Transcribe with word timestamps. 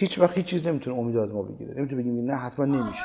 هیچ 0.00 0.18
وقت 0.18 0.36
هیچ 0.36 0.46
چیز 0.46 0.66
نمی‌تونه 0.66 0.98
امید 0.98 1.16
از 1.16 1.34
ما 1.34 1.42
بگیره. 1.42 1.74
نمی‌تونه 1.76 2.02
بگیم 2.02 2.30
نه 2.30 2.36
حتما 2.36 2.64
نمیشه. 2.64 3.04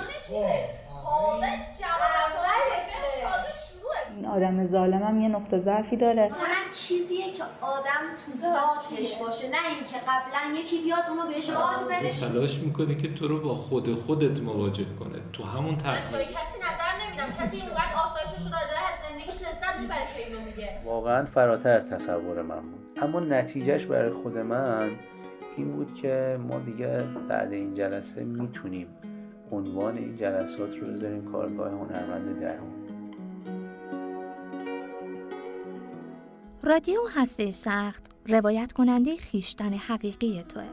این 4.15 4.25
آدم 4.25 4.65
ظالمم 4.65 5.21
یه 5.21 5.27
نقطه 5.27 5.57
ضعفی 5.57 5.97
داره. 5.97 6.21
هنر 6.21 6.71
چیزیه 6.75 7.33
که 7.33 7.43
آدم 7.61 8.03
تو 8.25 8.31
ذاتش 8.37 9.15
باشه 9.15 9.49
نه 9.49 9.57
اینکه 9.75 9.97
قبلا 10.07 10.59
یکی 10.59 10.83
بیاد 10.83 11.03
اونو 11.09 11.27
بهش 11.27 11.49
یاد 11.49 11.87
بده. 11.89 12.11
تلاش 12.19 12.59
می‌کنه 12.59 12.95
که 12.95 13.13
تو 13.13 13.27
رو 13.27 13.39
با 13.39 13.55
خود 13.55 13.95
خودت 13.95 14.39
مواجه 14.39 14.85
کنه. 14.99 15.19
تو 15.33 15.43
همون 15.43 15.77
جای 15.77 16.25
کسی 16.25 16.57
نظر 16.59 16.93
نمیدم. 17.07 17.45
کسی 17.45 17.57
اینقدر 17.57 17.93
آسایشش 18.05 18.43
رو 18.43 18.51
داره 18.51 18.83
از 18.91 19.09
زندگیش 19.09 19.35
لذت 19.41 19.79
می‌بره 19.81 20.07
که 20.17 20.27
اینو 20.27 20.39
میگه. 20.45 20.69
واقعا 20.85 21.25
فراتر 21.25 21.69
از 21.69 21.89
تصور 21.89 22.41
من 22.41 22.61
بود. 22.61 22.99
اما 23.01 23.19
نتیجهش 23.19 23.85
برای 23.85 24.11
خود 24.11 24.37
من 24.37 24.91
این 25.57 25.71
بود 25.71 25.93
که 25.93 26.39
ما 26.47 26.59
دیگه 26.59 27.03
بعد 27.29 27.53
این 27.53 27.73
جلسه 27.73 28.23
می‌تونیم 28.23 28.87
عنوان 29.51 29.97
این 29.97 30.15
جلسات 30.15 30.77
رو 30.77 30.87
بذاریم 30.87 31.31
کارگاه 31.31 31.71
هنرمند 31.71 32.39
درون. 32.39 32.73
رادیو 36.63 36.99
هسته 37.15 37.51
سخت 37.51 38.11
روایت 38.27 38.71
کننده 38.71 39.15
خیشتن 39.15 39.73
حقیقی 39.73 40.43
توه. 40.49 40.63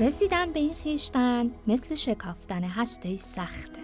رسیدن 0.00 0.52
به 0.52 0.60
این 0.60 0.74
خیشتن 0.74 1.50
مثل 1.66 1.94
شکافتن 1.94 2.64
هسته 2.64 3.16
سخته. 3.16 3.80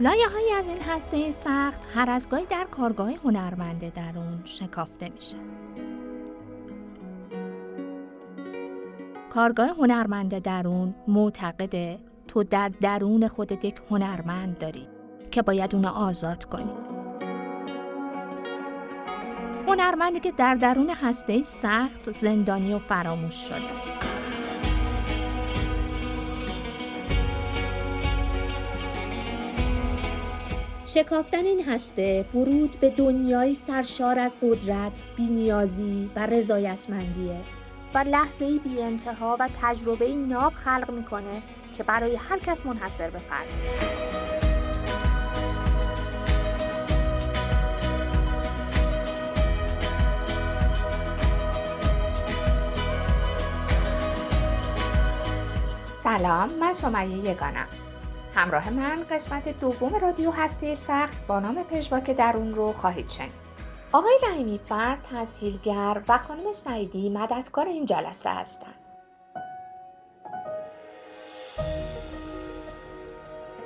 لایه 0.00 0.28
هایی 0.28 0.52
از 0.52 0.68
این 0.68 0.82
هسته 0.82 1.30
سخت 1.30 1.80
هر 1.94 2.10
از 2.10 2.28
گاهی 2.28 2.46
در 2.46 2.66
کارگاه 2.70 3.10
هنرمند 3.24 3.92
درون 3.94 4.40
شکافته 4.44 5.08
میشه. 5.08 5.36
کارگاه 9.30 9.68
هنرمند 9.68 10.38
درون 10.38 10.94
معتقده 11.08 11.98
تو 12.28 12.44
در 12.44 12.68
درون 12.68 13.28
خودت 13.28 13.64
یک 13.64 13.80
هنرمند 13.90 14.58
داری 14.58 14.88
که 15.30 15.42
باید 15.42 15.74
اونو 15.74 15.88
آزاد 15.88 16.44
کنی. 16.44 16.72
هنرمندی 19.68 20.20
که 20.20 20.32
در 20.32 20.54
درون 20.54 20.90
هسته 20.90 21.42
سخت 21.42 22.12
زندانی 22.12 22.74
و 22.74 22.78
فراموش 22.78 23.34
شده. 23.34 24.15
شکافتن 30.88 31.44
این 31.44 31.64
هسته 31.64 32.26
ورود 32.34 32.80
به 32.80 32.90
دنیایی 32.90 33.54
سرشار 33.54 34.18
از 34.18 34.38
قدرت، 34.42 35.04
بینیازی 35.16 36.10
و 36.16 36.26
رضایتمندیه 36.26 37.40
و 37.94 37.98
لحظه‌ای 37.98 38.58
بی 38.58 38.82
انتها 38.82 39.36
و 39.40 39.48
تجربه 39.62 40.16
ناب 40.16 40.52
خلق 40.52 40.90
می‌کنه 40.90 41.42
که 41.76 41.82
برای 41.82 42.16
هر 42.16 42.38
کس 42.38 42.66
منحصر 42.66 43.10
به 43.10 43.18
فرد. 43.18 43.46
سلام 55.96 56.50
من 56.60 56.72
سمیه 56.72 57.30
یگانم. 57.30 57.66
همراه 58.36 58.70
من 58.70 59.04
قسمت 59.10 59.60
دوم 59.60 59.94
رادیو 59.94 60.30
هسته 60.30 60.74
سخت 60.74 61.26
با 61.26 61.40
نام 61.40 61.62
پژواک 61.62 62.10
درون 62.10 62.54
رو 62.54 62.72
خواهید 62.72 63.10
شنید. 63.10 63.46
آقای 63.92 64.18
رحیمی 64.22 64.60
فرد 64.68 65.08
تسهیلگر 65.12 66.02
و 66.08 66.18
خانم 66.18 66.52
سعیدی 66.52 67.08
مددکار 67.08 67.66
این 67.66 67.86
جلسه 67.86 68.30
هستند. 68.30 68.74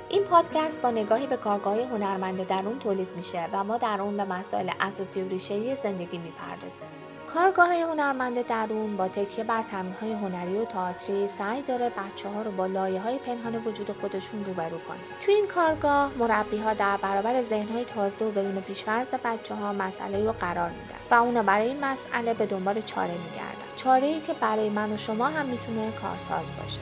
این 0.09 0.23
پادکست 0.23 0.81
با 0.81 0.91
نگاهی 0.91 1.27
به 1.27 1.37
کارگاه 1.37 1.79
هنرمند 1.79 2.47
درون 2.47 2.79
تولید 2.79 3.09
میشه 3.15 3.49
و 3.53 3.63
ما 3.63 3.77
در 3.77 4.01
اون 4.01 4.17
به 4.17 4.23
مسائل 4.23 4.69
اساسی 4.79 5.21
و 5.21 5.29
ریشه‌ای 5.29 5.75
زندگی 5.75 6.17
می‌پردازیم. 6.17 7.10
کارگاه 7.33 7.73
هنرمند 7.73 8.47
درون 8.47 8.97
با 8.97 9.07
تکیه 9.07 9.43
بر 9.43 9.63
تمرین‌های 9.63 10.13
هنری 10.13 10.57
و 10.57 10.65
تئاتری 10.65 11.27
سعی 11.27 11.61
داره 11.61 11.89
بچه 11.89 12.29
ها 12.29 12.41
رو 12.41 12.51
با 12.51 12.65
لایه 12.65 13.01
های 13.01 13.17
پنهان 13.17 13.55
وجود 13.55 13.91
خودشون 13.91 14.45
روبرو 14.45 14.77
کنه. 14.77 14.97
توی 15.21 15.33
این 15.33 15.47
کارگاه 15.47 16.11
مربی 16.19 16.57
ها 16.57 16.73
در 16.73 16.97
برابر 16.97 17.41
ذهن‌های 17.41 17.85
تازه 17.85 18.25
و 18.25 18.31
بدون 18.31 18.61
پیش‌فرض 18.61 19.07
بچه 19.25 19.55
ها 19.55 19.73
مسئله 19.73 20.25
رو 20.25 20.31
قرار 20.31 20.69
میدن 20.69 20.95
و 21.11 21.23
اونا 21.23 21.43
برای 21.43 21.67
این 21.67 21.85
مسئله 21.85 22.33
به 22.33 22.45
دنبال 22.45 22.81
چاره 22.81 23.11
میگردن. 23.11 23.75
چاره 23.75 24.07
ای 24.07 24.19
که 24.19 24.33
برای 24.33 24.69
من 24.69 24.91
و 24.91 24.97
شما 24.97 25.25
هم 25.25 25.45
می‌تونه 25.45 25.91
کارساز 25.91 26.51
باشه. 26.61 26.79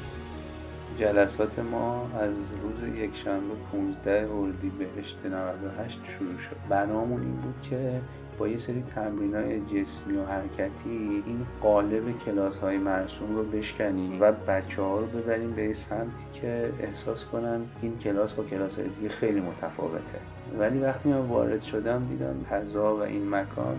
جلسات 0.99 1.59
ما 1.59 2.09
از 2.19 2.35
روز 2.61 2.95
یکشنبه 2.95 3.55
15 3.71 4.29
اردیبهشت 4.33 5.17
98 5.25 5.99
شروع 6.17 6.37
شد 6.37 6.55
برنامه‌مون 6.69 7.21
این 7.21 7.35
بود 7.35 7.55
که 7.69 8.01
با 8.39 8.47
یه 8.47 8.57
سری 8.57 8.83
تمرین 8.95 9.35
های 9.35 9.59
جسمی 9.59 10.17
و 10.17 10.25
حرکتی 10.25 11.23
این 11.25 11.45
قالب 11.61 12.19
کلاس 12.25 12.57
های 12.57 12.77
مرسوم 12.77 13.35
رو 13.35 13.43
بشکنیم 13.43 14.17
و 14.21 14.31
بچه 14.31 14.81
ها 14.81 14.99
رو 14.99 15.05
ببریم 15.05 15.51
به 15.51 15.73
سمتی 15.73 16.25
که 16.33 16.69
احساس 16.79 17.25
کنن 17.25 17.61
این 17.81 17.97
کلاس 17.97 18.33
با 18.33 18.43
کلاس 18.43 18.75
های 18.75 18.87
دیگه 18.87 19.09
خیلی 19.09 19.39
متفاوته. 19.39 20.19
ولی 20.59 20.79
وقتی 20.79 21.09
من 21.09 21.19
وارد 21.19 21.61
شدم 21.61 22.07
دیدم 22.09 22.45
فضا 22.49 22.95
و 22.95 23.01
این 23.01 23.29
مکان 23.29 23.77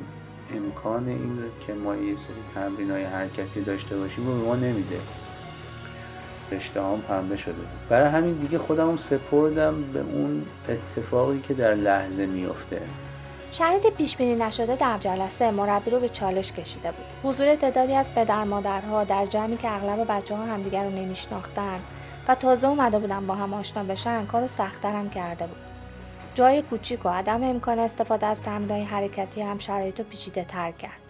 امکان 0.57 1.09
این 1.09 1.43
رو 1.43 1.49
که 1.67 1.75
ما 1.75 1.97
یه 1.97 2.17
سری 2.17 2.35
تمرین 2.55 2.91
های 2.91 3.05
حرکتی 3.05 3.61
داشته 3.61 3.97
باشیم 3.97 4.27
رو 4.27 4.39
به 4.39 4.45
ما 4.45 4.57
نمیده. 4.57 4.97
رشته 6.53 6.83
هم 6.83 7.01
پنبه 7.09 7.37
شده. 7.37 7.55
برای 7.89 8.09
همین 8.09 8.35
دیگه 8.35 8.59
خودم 8.59 8.97
سپردم 8.97 9.75
به 9.93 10.01
اون 10.01 10.43
اتفاقی 10.69 11.41
که 11.41 11.55
در 11.55 11.75
لحظه 11.75 12.27
میفته 12.27 12.81
شرایط 13.53 13.87
پیش 13.87 14.17
بینی 14.17 14.35
نشده 14.35 14.77
در 14.77 14.99
جلسه 14.99 15.51
مربی 15.51 15.91
رو 15.91 16.01
به 16.01 16.09
چالش 16.09 16.53
کشیده 16.53 16.93
بود. 16.93 17.31
حضور 17.31 17.55
تعدادی 17.55 17.95
از 17.95 18.15
پدر 18.15 18.45
مادرها 18.45 19.05
در 19.05 19.27
جمعی 19.27 19.57
که 19.57 19.73
اغلب 19.73 20.07
بچه 20.11 20.37
ها 20.37 20.45
همدیگر 20.45 20.85
رو 20.85 20.91
نمیشناختن 20.91 21.81
و 22.29 22.35
تازه 22.35 22.69
اومده 22.69 22.99
بودن 22.99 23.27
با 23.27 23.35
هم 23.35 23.55
آشنا 23.55 23.85
بشن 23.85 24.27
کارو 24.27 24.47
سختتر 24.47 24.93
هم 24.93 25.11
کرده 25.11 25.47
بود. 25.47 25.57
جای 26.35 26.63
کوچیک 26.63 27.07
و 27.07 27.09
عدم 27.09 27.43
امکان 27.43 27.79
استفاده 27.79 28.27
از 28.27 28.43
تمرین‌های 28.43 28.83
حرکتی 28.83 29.43
هم 29.43 29.59
شرایط 29.59 29.99
رو 29.99 30.07
پیچیده 30.07 30.45
تر 30.45 30.71
کرد. 30.71 31.01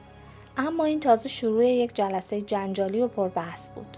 اما 0.57 0.85
این 0.85 1.01
تازه 1.01 1.29
شروع 1.29 1.65
یک 1.67 1.95
جلسه 1.95 2.41
جنجالی 2.41 3.01
و 3.01 3.09
پربحث 3.09 3.69
بود. 3.69 3.97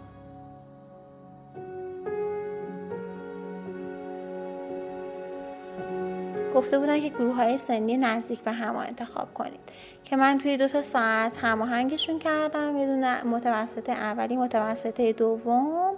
گفته 6.54 6.78
بودن 6.78 7.00
که 7.00 7.08
گروه 7.08 7.34
های 7.34 7.58
سنی 7.58 7.96
نزدیک 7.96 8.40
به 8.40 8.52
هم 8.52 8.76
انتخاب 8.76 9.34
کنید. 9.34 9.60
که 10.04 10.16
من 10.16 10.38
توی 10.38 10.56
دو 10.56 10.68
تا 10.68 10.82
ساعت 10.82 11.38
هماهنگشون 11.38 12.18
کردم 12.18 12.76
یه 12.76 12.86
دونه 12.86 13.22
اولی 13.88 14.36
متوسط 14.36 15.00
دوم. 15.00 15.94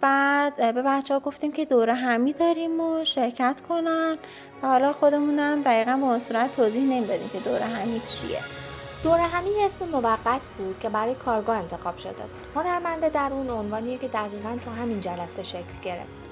بعد 0.00 0.74
به 0.74 0.82
بچه 0.82 1.14
ها 1.14 1.20
گفتیم 1.20 1.52
که 1.52 1.64
دوره 1.64 1.94
همی 1.94 2.32
داریم 2.32 2.80
و 2.80 3.04
شرکت 3.04 3.60
کنن. 3.68 4.16
و 4.62 4.66
حالا 4.66 4.92
خودمونم 4.92 5.62
دقیقا 5.62 5.96
به 5.96 6.04
اون 6.04 6.18
صورت 6.18 6.52
توضیح 6.52 6.82
نمی‌دادیم 6.82 7.28
که 7.28 7.38
دوره 7.38 7.64
همی 7.64 8.00
چیه. 8.06 8.38
دوره 9.02 9.22
همی 9.22 9.50
اسم 9.64 9.84
موقت 9.84 10.48
بود 10.58 10.78
که 10.80 10.88
برای 10.88 11.14
کارگاه 11.14 11.58
انتخاب 11.58 11.96
شده 11.96 12.12
بود. 12.12 12.62
هنرمند 12.62 13.08
درون 13.08 13.50
عنوانیه 13.50 13.98
که 13.98 14.08
دقیقا 14.08 14.56
تو 14.64 14.70
همین 14.70 15.00
جلسه 15.00 15.42
شکل 15.42 15.80
گرفت. 15.84 16.27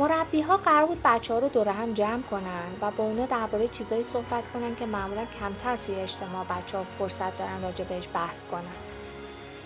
مربی 0.00 0.40
ها 0.40 0.56
قرار 0.56 0.86
بود 0.86 1.00
بچه 1.04 1.34
ها 1.34 1.40
رو 1.40 1.48
دور 1.48 1.68
هم 1.68 1.92
جمع 1.92 2.22
کنن 2.22 2.70
و 2.80 2.90
با 2.90 3.04
اونا 3.04 3.26
درباره 3.26 3.68
چیزایی 3.68 4.02
صحبت 4.02 4.48
کنن 4.48 4.74
که 4.74 4.86
معمولا 4.86 5.24
کمتر 5.40 5.76
توی 5.76 5.94
اجتماع 5.94 6.44
بچه 6.44 6.78
ها 6.78 6.84
فرصت 6.84 7.38
دارن 7.38 7.62
راجع 7.62 7.84
بهش 7.84 8.08
بحث 8.14 8.44
کنن. 8.44 8.62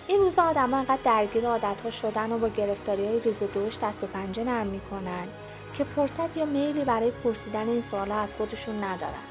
این 0.07 0.19
روزا 0.19 0.41
آدم 0.41 0.71
ها 0.71 0.77
انقدر 0.77 0.99
درگیر 1.03 1.47
عادت 1.47 1.81
ها 1.83 1.89
شدن 1.89 2.31
و 2.31 2.37
با 2.37 2.47
گرفتاری 2.47 3.05
های 3.05 3.19
ریز 3.19 3.43
و 3.43 3.47
دوش 3.47 3.77
دست 3.79 4.03
و 4.03 4.07
پنجه 4.07 4.43
نرم 4.43 4.67
می‌کنن 4.67 5.27
که 5.73 5.83
فرصت 5.83 6.37
یا 6.37 6.45
میلی 6.45 6.85
برای 6.85 7.11
پرسیدن 7.11 7.69
این 7.69 7.81
سوالا 7.81 8.15
از 8.15 8.35
خودشون 8.35 8.83
ندارن. 8.83 9.23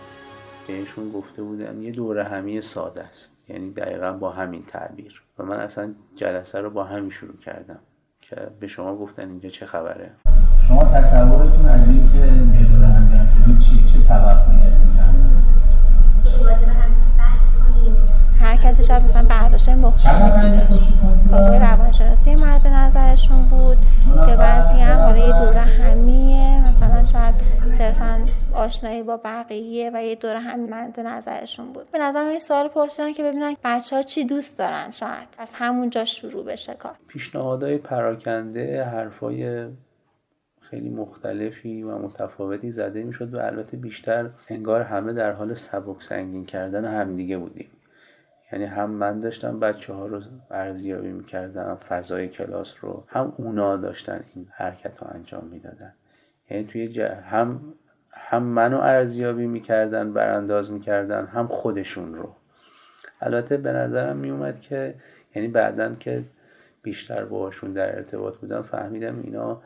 بهشون 0.67 1.13
گفته 1.13 1.43
بودن 1.43 1.83
یه 1.83 1.93
دوره 1.93 2.25
همی 2.25 2.61
ساده 2.61 3.03
است 3.03 3.33
یعنی 3.49 3.71
دقیقا 3.71 4.13
با 4.13 4.31
همین 4.31 4.65
تعبیر 4.67 5.23
و 5.39 5.43
من 5.43 5.61
اصلا 5.61 5.95
جلسه 6.17 6.61
رو 6.61 6.71
با 6.71 6.85
همین 6.85 7.11
شروع 7.11 7.37
کردم 7.37 7.81
که 8.21 8.37
به 8.61 8.67
شما 8.67 8.97
گفتن 8.97 9.29
اینجا 9.29 9.49
چه 9.49 9.67
خبره 9.67 10.34
شما 10.69 10.85
تصورتون 10.85 11.69
از 11.69 11.89
این 11.89 12.11
که 12.13 12.19
یه 12.19 12.69
دوره 12.69 12.87
هم 12.87 13.15
جمع 13.15 13.45
شدید 13.45 13.59
چی 13.59 13.85
چه 13.85 14.09
توقعی 14.09 14.67
از 14.67 14.73
این 14.81 14.95
هر 18.41 18.57
کسی 18.57 18.85
شاید 18.85 19.03
مثلا 19.03 19.23
برداشت 19.23 19.69
مختلفی 19.69 20.75
داشت 20.75 20.93
کارگاه 21.31 21.59
روانشناسی 21.59 22.35
مورد 22.35 22.67
نظرشون 22.67 23.49
بود 23.49 23.77
که 24.27 24.37
بعضی 24.37 24.81
هم 24.83 24.99
حالا 24.99 25.17
یه 25.17 25.39
دوره 25.39 25.61
همیه 25.61 26.69
مثلا 26.69 27.05
شاید 27.05 27.35
صرفا 27.79 28.25
آشنایی 28.55 29.03
با 29.03 29.21
بقیه 29.25 29.91
و 29.95 30.05
یه 30.05 30.15
دور 30.15 30.37
هم 30.37 30.61
مد 30.61 31.01
نظرشون 31.01 31.73
بود. 31.73 31.91
به 31.91 31.99
نظرم 31.99 32.29
این 32.29 32.39
سوال 32.39 32.69
پرسیدن 32.69 33.13
که 33.13 33.23
ببینن 33.23 33.55
بچه 33.65 33.97
ها 33.97 34.03
چی 34.03 34.25
دوست 34.25 34.59
دارن 34.59 34.91
شاید 34.91 35.29
از 35.39 35.55
همونجا 35.55 36.05
شروع 36.05 36.45
بشه 36.45 36.75
کار. 36.75 36.93
پیشنهادهای 37.09 37.79
پراکنده 37.79 38.85
حرفای 38.85 39.67
خیلی 40.71 40.91
مختلفی 40.91 41.83
و 41.83 41.99
متفاوتی 41.99 42.71
زده 42.71 43.03
می‌شد 43.03 43.35
و 43.35 43.39
البته 43.39 43.77
بیشتر 43.77 44.31
انگار 44.49 44.83
همه 44.83 45.13
در 45.13 45.33
حال 45.33 45.55
سبک 45.55 46.03
سنگین 46.03 46.47
کردن 46.47 46.85
همدیگه 46.85 47.39
بودیم. 47.39 47.69
یعنی 48.53 48.65
هم 48.65 48.91
من 48.91 49.21
داشتم 49.21 49.61
بچه 49.61 49.93
ها 49.93 50.07
رو 50.07 50.21
ارزیابی 50.51 51.13
می‌کردم 51.13 51.79
فضای 51.89 52.29
کلاس 52.29 52.75
رو 52.81 53.05
هم 53.09 53.33
اونا 53.37 53.77
داشتن 53.77 54.25
این 54.35 54.47
حرکت 54.51 54.93
رو 55.03 55.09
انجام 55.15 55.45
می‌دادن. 55.53 55.93
یعنی 56.51 56.65
توی 56.65 56.89
ج... 56.89 57.01
هم 57.01 57.61
هم 58.13 58.43
منو 58.43 58.81
ارزیابی 58.81 59.47
می‌کردن 59.47 60.13
برانداز 60.13 60.73
می‌کردن 60.73 61.27
هم 61.27 61.47
خودشون 61.47 62.15
رو. 62.15 62.35
البته 63.21 63.57
به 63.57 63.73
نظرم 63.73 64.17
میومد 64.17 64.61
که 64.61 64.95
یعنی 65.35 65.49
بعدا 65.49 65.95
که 65.95 66.25
بیشتر 66.83 67.25
باهاشون 67.25 67.73
در 67.73 67.97
ارتباط 67.97 68.37
بودم 68.37 68.63
فهمیدم 68.63 69.21
اینا 69.23 69.63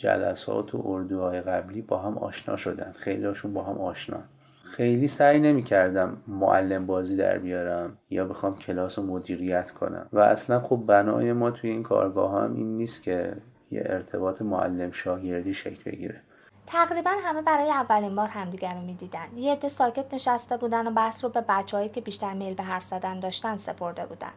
جلسات 0.00 0.74
و 0.74 0.82
اردوهای 0.86 1.40
قبلی 1.40 1.82
با 1.82 1.98
هم 1.98 2.18
آشنا 2.18 2.56
شدن. 2.56 2.94
خیلی 2.98 3.24
هاشون 3.24 3.54
با 3.54 3.62
هم 3.62 3.78
آشنا. 3.78 4.18
خیلی 4.64 5.06
سعی 5.06 5.40
نمی 5.40 5.62
کردم 5.62 6.16
معلم 6.28 6.86
بازی 6.86 7.16
در 7.16 7.38
بیارم 7.38 7.98
یا 8.10 8.24
بخوام 8.24 8.58
کلاس 8.58 8.98
رو 8.98 9.06
مدیریت 9.06 9.70
کنم. 9.70 10.06
و 10.12 10.18
اصلا 10.18 10.60
خب 10.60 10.76
بنای 10.76 11.32
ما 11.32 11.50
توی 11.50 11.70
این 11.70 11.82
کارگاه 11.82 12.42
هم 12.42 12.54
این 12.54 12.76
نیست 12.76 13.02
که 13.02 13.36
یه 13.70 13.82
ارتباط 13.86 14.42
معلم 14.42 14.90
شاگردی 14.92 15.54
شکل 15.54 15.90
بگیره. 15.90 16.20
تقریبا 16.66 17.10
همه 17.24 17.42
برای 17.42 17.70
اولین 17.70 18.16
بار 18.16 18.28
همدیگر 18.28 18.74
رو 18.74 18.80
می‌دیدن. 18.80 19.26
یه 19.36 19.52
عده 19.52 19.68
ساکت 19.68 20.14
نشسته 20.14 20.56
بودن 20.56 20.86
و 20.86 20.90
بحث 20.90 21.24
رو 21.24 21.30
به 21.30 21.44
بچههایی 21.48 21.88
که 21.88 22.00
بیشتر 22.00 22.32
میل 22.32 22.54
به 22.54 22.62
حرف 22.62 22.82
زدن 22.84 23.20
داشتن 23.20 23.56
سپرده 23.56 24.06
بودن. 24.06 24.32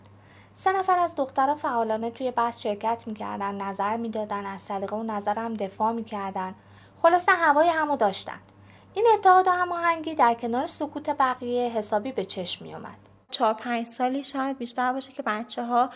سه 0.62 0.72
نفر 0.72 1.00
از 1.00 1.16
دخترها 1.16 1.56
فعالانه 1.56 2.12
توی 2.12 2.32
بحث 2.32 2.62
شرکت 2.62 3.04
می‌کردن 3.08 3.62
نظر 3.62 3.98
می‌دادن 3.98 4.46
از 4.46 4.62
سلیقه 4.62 4.96
و 4.96 5.34
هم 5.38 5.54
دفاع 5.54 5.92
می‌کردن. 5.92 6.56
خلاصه 7.02 7.32
هوای 7.32 7.70
همو 7.70 7.98
داشتن. 7.98 8.40
این 8.94 9.08
اتحاد 9.14 9.48
و 9.48 9.52
هماهنگی 9.52 10.16
در 10.16 10.34
کنار 10.34 10.68
سکوت 10.68 11.10
بقیه 11.10 11.70
حسابی 11.70 12.12
به 12.12 12.26
چشم 12.26 12.66
میومد 12.66 12.98
چهار 13.32 13.54
پنج 13.54 13.86
سالی 13.86 14.24
شاید 14.24 14.58
بیشتر 14.58 14.94
باشه 14.94 15.12
که 15.12 15.24
بچه 15.24 15.64
ها 15.64 15.90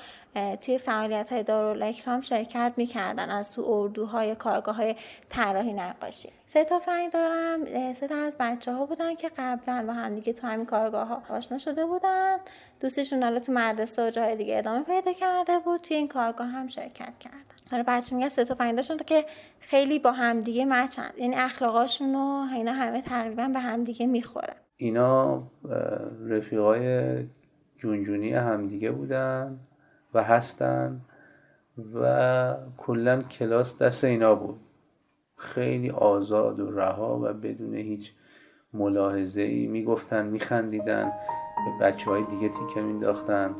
توی 0.61 0.77
فعالیت 0.77 1.33
های 1.33 1.43
دارالاکرام 1.43 2.21
شرکت 2.21 2.73
می‌کردن 2.77 3.29
از 3.29 3.51
تو 3.51 3.65
اردوهای 3.67 4.35
کارگاه 4.35 4.75
های 4.75 4.95
طراحی 5.29 5.73
نقاشی. 5.73 6.29
سه 6.45 6.63
تا 6.63 6.79
فنگ 6.79 7.11
دارم 7.11 7.93
سه 7.93 8.07
تا 8.07 8.15
از 8.15 8.37
بچه 8.39 8.73
ها 8.73 8.85
بودن 8.85 9.15
که 9.15 9.31
قبلا 9.37 9.83
با 9.87 9.93
هم 9.93 10.15
دیگه 10.15 10.33
تو 10.33 10.47
همین 10.47 10.65
کارگاه 10.65 11.07
ها 11.07 11.21
آشنا 11.29 11.57
شده 11.57 11.85
بودن. 11.85 12.37
دوستشون 12.79 13.23
حالا 13.23 13.39
تو 13.39 13.51
مدرسه 13.51 14.07
و 14.07 14.09
جای 14.09 14.35
دیگه 14.35 14.57
ادامه 14.57 14.83
پیدا 14.83 15.13
کرده 15.13 15.59
بود 15.59 15.81
توی 15.81 15.97
این 15.97 16.07
کارگاه 16.07 16.47
هم 16.47 16.67
شرکت 16.67 17.13
کردن. 17.19 17.43
حالا 17.71 17.83
بچه 17.87 18.15
میگه 18.15 18.29
سه 18.29 18.43
تا 18.43 18.55
فنگ 18.55 19.05
که 19.05 19.25
خیلی 19.59 19.99
با 19.99 20.11
هم 20.11 20.41
دیگه 20.41 20.65
مچند 20.65 21.13
یعنی 21.17 21.35
اخلاقاشون 21.35 22.15
و 22.15 22.47
اینا 22.53 22.71
همه 22.71 23.01
تقریبا 23.01 23.47
به 23.47 23.59
هم 23.59 23.83
دیگه 23.83 24.07
می‌خورن 24.07 24.55
اینا 24.83 25.43
رفیقای 26.27 27.15
جونجونی 27.77 28.33
همدیگه 28.33 28.91
بودن 28.91 29.59
و 30.13 30.23
هستن 30.23 31.01
و 31.93 32.55
کلا 32.77 33.21
کلاس 33.21 33.81
دست 33.81 34.03
اینا 34.03 34.35
بود. 34.35 34.59
خیلی 35.37 35.89
آزاد 35.89 36.59
و 36.59 36.71
رها 36.71 37.19
و 37.19 37.33
بدون 37.33 37.75
هیچ 37.75 38.11
ملاحظه 38.73 39.41
ای 39.41 39.67
می‌گفتن 39.67 40.25
میخندیدن 40.25 41.11
به 41.65 41.85
بچه 41.85 42.09
های 42.09 42.23
دیگه 42.23 42.49
تیکه 42.49 42.81
مینداختن 42.81 43.55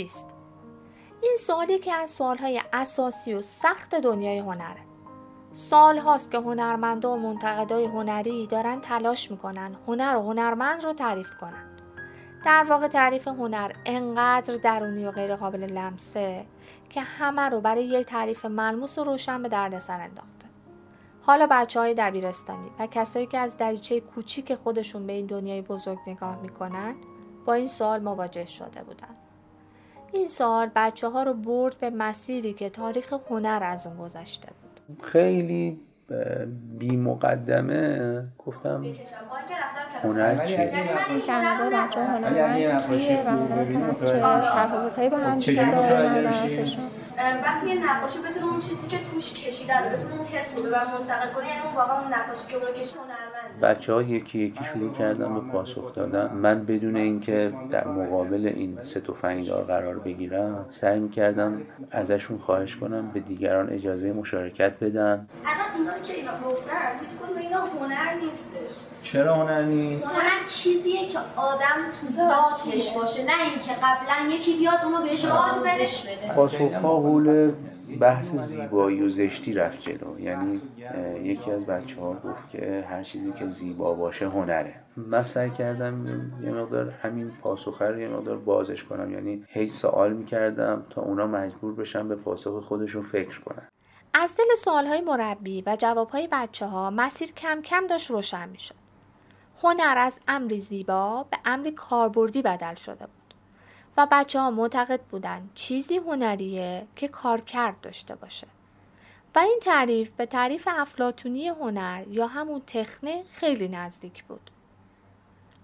چیست؟ 0.00 0.26
این 1.22 1.36
سوالی 1.40 1.78
که 1.78 1.94
از 1.94 2.10
سوالهای 2.10 2.62
اساسی 2.72 3.34
و 3.34 3.40
سخت 3.40 3.94
دنیای 3.94 4.38
هنره. 4.38 4.80
سال 5.54 5.98
هاست 5.98 6.30
که 6.30 6.38
هنرمنده 6.38 7.08
و 7.08 7.16
منتقدای 7.16 7.84
هنری 7.84 8.46
دارن 8.46 8.80
تلاش 8.80 9.30
می‌کنن 9.30 9.76
هنر 9.86 10.16
و 10.16 10.22
هنرمند 10.22 10.84
رو 10.84 10.92
تعریف 10.92 11.34
کنن. 11.40 11.76
در 12.44 12.66
واقع 12.68 12.88
تعریف 12.88 13.28
هنر 13.28 13.72
انقدر 13.86 14.54
درونی 14.54 15.04
و 15.04 15.10
غیر 15.10 15.36
قابل 15.36 15.62
لمسه 15.62 16.46
که 16.90 17.00
همه 17.00 17.42
رو 17.42 17.60
برای 17.60 17.84
یک 17.84 18.06
تعریف 18.06 18.44
ملموس 18.44 18.98
و 18.98 19.04
روشن 19.04 19.42
به 19.42 19.48
دردسر 19.48 20.00
انداخته. 20.00 20.46
حالا 21.22 21.46
بچه 21.50 21.80
های 21.80 21.94
دبیرستانی 21.94 22.70
و 22.78 22.86
کسایی 22.86 23.26
که 23.26 23.38
از 23.38 23.56
دریچه 23.56 24.00
کوچیک 24.00 24.54
خودشون 24.54 25.06
به 25.06 25.12
این 25.12 25.26
دنیای 25.26 25.62
بزرگ 25.62 25.98
نگاه 26.06 26.40
می‌کنن 26.42 26.94
با 27.46 27.52
این 27.52 27.66
سوال 27.66 28.02
مواجه 28.02 28.46
شده 28.46 28.82
بودن. 28.82 29.16
این 30.12 30.28
سوال 30.28 30.70
بچه 30.74 31.08
ها 31.08 31.22
رو 31.22 31.34
برد 31.34 31.76
به 31.80 31.90
مسیری 31.90 32.52
که 32.52 32.70
تاریخ 32.70 33.12
هنر 33.30 33.60
از 33.62 33.86
اون 33.86 33.96
گذشته 33.96 34.48
بود. 34.48 35.00
خیلی 35.02 35.80
بی 36.78 36.96
مقدمه 36.96 38.24
گفتم 38.38 38.84
هنر 40.04 40.46
چیه؟ 40.46 40.72
که 41.26 41.32
نظر 41.32 41.70
بچه 41.70 42.00
ها 42.00 42.06
هنرمند 42.06 42.86
کیه 42.86 43.22
و 43.26 43.30
هنر 43.30 43.64
چه 44.04 44.20
تفاوت 44.54 44.96
هایی 44.96 45.08
با 45.08 45.16
هم 45.16 45.38
دیگه 45.38 45.70
داره 45.70 46.24
وقتی 47.44 47.68
یه 47.68 47.96
نقاشی 47.96 48.18
بتونه 48.18 48.46
اون 48.46 48.58
چیزی 48.58 48.88
که 48.88 48.98
توش 49.04 49.32
کشیدن 49.32 49.80
بتونه 49.92 50.14
اون 50.18 50.26
حس 50.26 50.56
رو 50.56 50.62
ببر 50.62 50.84
منتقل 50.84 51.32
کنه 51.34 51.48
یعنی 51.48 51.60
اون 51.66 51.74
واقعا 51.74 52.00
اون 52.00 52.14
نقاشی 52.14 52.48
که 52.48 52.56
اون 52.56 52.74
کشید 52.80 53.00
بچه 53.62 53.92
ها 53.92 54.02
یکی 54.02 54.38
یکی 54.38 54.64
شروع 54.64 54.94
کردن 54.94 55.34
به 55.34 55.40
پاسخ 55.40 55.94
دادن. 55.94 56.30
من 56.34 56.64
بدون 56.64 56.96
اینکه 56.96 57.52
در 57.70 57.88
مقابل 57.88 58.52
این 58.54 58.78
سه 58.82 59.00
تفنگدار 59.00 59.64
قرار 59.64 59.98
بگیرم 59.98 60.66
سعی 60.70 60.98
می‌کردم 61.00 61.62
ازشون 61.90 62.38
خواهش 62.38 62.76
کنم 62.76 63.10
به 63.14 63.20
دیگران 63.20 63.70
اجازه 63.70 64.12
مشارکت 64.12 64.72
بدن. 64.80 65.26
الان 65.44 65.66
اینا 65.78 65.98
که 66.02 66.14
اینا 66.14 66.32
گفتن 66.46 66.74
هیچ 67.00 67.18
کدوم 67.18 67.38
اینا 67.38 67.58
هنر 67.58 68.14
نیستش. 68.24 68.74
چرا 69.12 69.34
هنر 69.34 69.62
نیست؟ 69.62 70.08
هنر 70.08 70.44
چیزیه 70.48 71.08
که 71.08 71.18
آدم 71.36 71.76
تو 72.00 72.12
ذاتش 72.12 72.90
باشه 72.90 73.24
نه 73.24 73.32
اینکه 73.50 73.72
قبلا 73.72 74.34
یکی 74.34 74.58
بیاد 74.58 74.84
اونو 74.84 75.02
بهش 75.02 75.24
یاد 75.24 75.62
بده. 75.62 76.34
پاسخها 76.34 77.00
حول 77.00 77.52
بحث 78.00 78.34
زیبایی 78.34 79.02
و 79.02 79.08
زشتی 79.08 79.52
رفت 79.52 79.80
جلو. 79.82 80.20
یعنی 80.20 80.60
یکی 81.22 81.50
از 81.50 81.66
بچه 81.66 82.00
ها 82.00 82.12
گفت 82.12 82.50
که 82.50 82.86
هر 82.90 83.02
چیزی 83.02 83.32
که 83.32 83.48
زیبا 83.48 83.94
باشه 83.94 84.28
هنره. 84.28 84.74
من 84.96 85.24
سعی 85.24 85.50
کردم 85.50 86.06
یه 86.44 86.50
مقدار 86.50 86.90
همین 87.02 87.32
پاسخه 87.42 87.84
رو 87.84 88.00
یه 88.00 88.08
مقدار 88.08 88.38
بازش 88.38 88.84
کنم. 88.84 89.12
یعنی 89.12 89.44
هی 89.48 89.68
سوال 89.68 90.12
می‌کردم 90.12 90.86
تا 90.90 91.02
اونا 91.02 91.26
مجبور 91.26 91.74
بشن 91.74 92.08
به 92.08 92.16
پاسخ 92.16 92.64
خودشون 92.64 93.02
فکر 93.02 93.40
کنن. 93.40 93.68
از 94.14 94.36
دل 94.36 94.54
سوالهای 94.64 95.00
مربی 95.00 95.62
و 95.66 95.76
جوابهای 95.76 96.28
بچه 96.32 96.66
ها 96.66 96.90
مسیر 96.90 97.32
کم 97.32 97.62
کم 97.62 97.86
داشت 97.86 98.10
روشن 98.10 98.48
می 98.48 98.58
شد. 98.58 98.79
هنر 99.62 99.94
از 99.98 100.20
امری 100.28 100.60
زیبا 100.60 101.26
به 101.30 101.36
امری 101.44 101.70
کاربردی 101.70 102.42
بدل 102.42 102.74
شده 102.74 103.06
بود. 103.06 103.34
و 103.96 104.06
بچه 104.12 104.40
ها 104.40 104.50
معتقد 104.50 105.00
بودند 105.00 105.50
چیزی 105.54 105.96
هنریه 105.96 106.86
که 106.96 107.08
کارکرد 107.08 107.80
داشته 107.80 108.14
باشه. 108.14 108.46
و 109.34 109.38
این 109.38 109.58
تعریف 109.62 110.10
به 110.10 110.26
تعریف 110.26 110.68
افلاتونی 110.70 111.48
هنر 111.48 112.04
یا 112.08 112.26
همون 112.26 112.62
تخنه 112.66 113.22
خیلی 113.28 113.68
نزدیک 113.68 114.24
بود. 114.24 114.50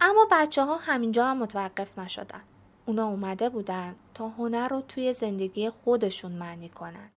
اما 0.01 0.27
بچه 0.31 0.65
ها 0.65 0.77
همینجا 0.77 1.27
هم 1.27 1.39
متوقف 1.39 1.99
نشدن. 1.99 2.43
اونا 2.87 3.07
اومده 3.07 3.49
بودن 3.49 3.95
تا 4.15 4.29
هنر 4.29 4.69
رو 4.69 4.81
توی 4.81 5.13
زندگی 5.13 5.71
خودشون 5.71 6.33
معنی 6.33 6.69
کنن. 6.69 7.11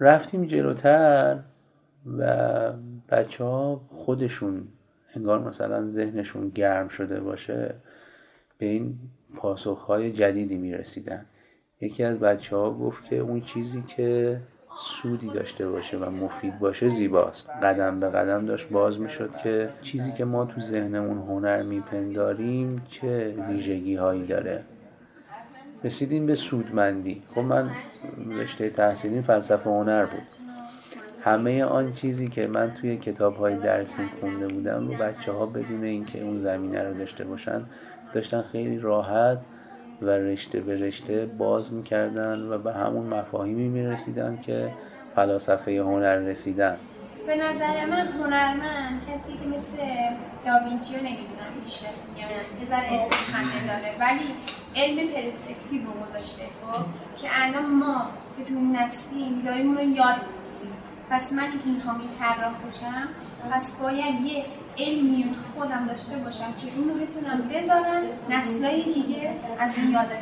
رفتیم 0.00 0.46
جلوتر 0.46 1.38
و 2.18 2.72
بچه 3.08 3.44
ها 3.44 3.80
خودشون 4.04 4.68
انگار 5.16 5.48
مثلا 5.48 5.88
ذهنشون 5.88 6.48
گرم 6.48 6.88
شده 6.88 7.20
باشه 7.20 7.74
به 8.58 8.66
این 8.66 8.98
پاسخهای 9.36 10.12
جدیدی 10.12 10.56
می‌رسیدن. 10.56 11.24
یکی 11.80 12.04
از 12.04 12.18
بچه 12.18 12.56
ها 12.56 12.74
گفت 12.74 13.04
که 13.04 13.16
اون 13.16 13.40
چیزی 13.40 13.84
که 13.88 14.40
سودی 14.78 15.28
داشته 15.28 15.68
باشه 15.68 15.98
و 15.98 16.10
مفید 16.10 16.58
باشه 16.58 16.88
زیباست. 16.88 17.50
قدم 17.50 18.00
به 18.00 18.08
قدم 18.08 18.46
داشت 18.46 18.68
باز 18.68 19.00
می‌شد 19.00 19.30
که 19.42 19.68
چیزی 19.82 20.12
که 20.12 20.24
ما 20.24 20.44
تو 20.44 20.60
ذهنمون 20.60 21.18
هنر 21.18 21.62
میپنداریم 21.62 22.82
چه 22.90 23.34
ویژگی 23.48 23.94
هایی 23.94 24.26
داره. 24.26 24.62
رسیدیم 25.84 26.26
به 26.26 26.34
سودمندی. 26.34 27.22
خب 27.34 27.40
من 27.40 27.70
رشته 28.30 28.70
تحصیلی 28.70 29.22
فلسفه 29.22 29.70
هنر 29.70 30.04
بود. 30.04 30.41
همه 31.24 31.64
آن 31.64 31.92
چیزی 31.92 32.28
که 32.28 32.46
من 32.46 32.74
توی 32.80 32.96
کتاب 32.96 33.36
های 33.36 33.56
درسی 33.56 34.02
خونده 34.20 34.48
بودم 34.48 34.88
رو 34.88 34.94
بچه 34.94 35.32
ها 35.32 35.46
بدون 35.46 35.84
اینکه 35.84 36.22
اون 36.22 36.38
زمینه 36.38 36.82
رو 36.82 36.94
داشته 36.94 37.24
باشن 37.24 37.62
داشتن 38.12 38.42
خیلی 38.52 38.78
راحت 38.78 39.38
و 40.02 40.10
رشته 40.10 40.60
به 40.60 40.86
رشته 40.86 41.26
باز 41.26 41.72
می‌کردن 41.72 42.40
و 42.40 42.58
به 42.58 42.72
همون 42.72 43.06
مفاهیمی 43.06 43.68
می‌رسیدن 43.68 44.38
که 44.42 44.72
فلاسفه 45.16 45.80
هنر 45.80 46.16
رسیدن. 46.16 46.76
به 47.26 47.36
نظر 47.36 47.86
من 47.86 48.06
هنرمند 48.06 49.00
کسی 49.00 49.32
که 49.32 49.46
مثل 49.48 49.76
داوینچی 50.46 50.94
رو 50.94 51.00
نمی‌دونم 51.00 51.50
می‌شناسیم 51.64 52.16
یا 52.16 52.26
یه 52.60 52.68
ذره 52.70 52.92
اسم 52.92 53.32
خنده 53.32 53.66
داره. 53.66 53.94
ولی 54.00 54.24
علم 54.76 55.08
پرسپکتیو 55.08 55.82
رو 55.82 56.10
گذاشته 56.10 56.42
خب؟ 56.42 56.84
که 57.22 57.28
الان 57.32 57.66
ما 57.66 58.06
که 58.38 58.44
تو 58.44 58.60
نسلیم 58.60 59.42
داریم 59.44 59.66
اون 59.66 59.76
رو 59.76 59.82
یاد 59.82 60.16
می‌گیریم 60.16 60.41
پس 61.12 61.32
من 61.32 61.52
اینها 61.64 61.96
طراح 62.18 62.54
باشم 62.64 63.08
پس 63.50 63.72
باید 63.72 64.20
یه 64.20 64.44
علمی 64.78 65.34
تو 65.34 65.60
خودم 65.60 65.86
داشته 65.86 66.16
باشم 66.16 66.52
که 66.52 66.66
اون 66.76 66.88
رو 66.88 67.06
بتونم 67.06 67.48
بذارم 67.48 68.02
نسلای 68.28 68.94
دیگه 68.94 69.40
از 69.58 69.78
اون 69.78 69.90
یاد 69.90 70.12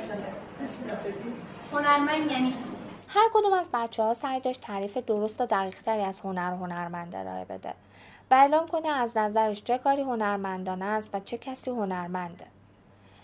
استفاده 0.63 1.15
هنرمند 1.73 2.31
یعنی 2.31 2.49
هر 3.09 3.29
کدوم 3.35 3.53
از 3.53 3.69
بچه 3.73 4.03
ها 4.03 4.15
سعی 4.15 4.41
داشت 4.41 4.61
تعریف 4.61 4.97
درست 4.97 5.41
و 5.41 5.47
دقیق 5.47 5.83
تری 5.83 6.03
از 6.03 6.21
هنر 6.21 6.53
و 6.53 6.57
هنرمند 6.57 7.17
ارائه 7.17 7.45
بده 7.45 7.75
و 8.31 8.35
اعلام 8.35 8.67
کنه 8.67 8.89
از 8.89 9.17
نظرش 9.17 9.63
چه 9.63 9.79
کاری 9.79 10.03
هنرمندانه 10.03 10.85
است 10.85 11.11
و 11.15 11.21
چه 11.21 11.39
کسی 11.39 11.71
هنرمنده. 11.71 12.47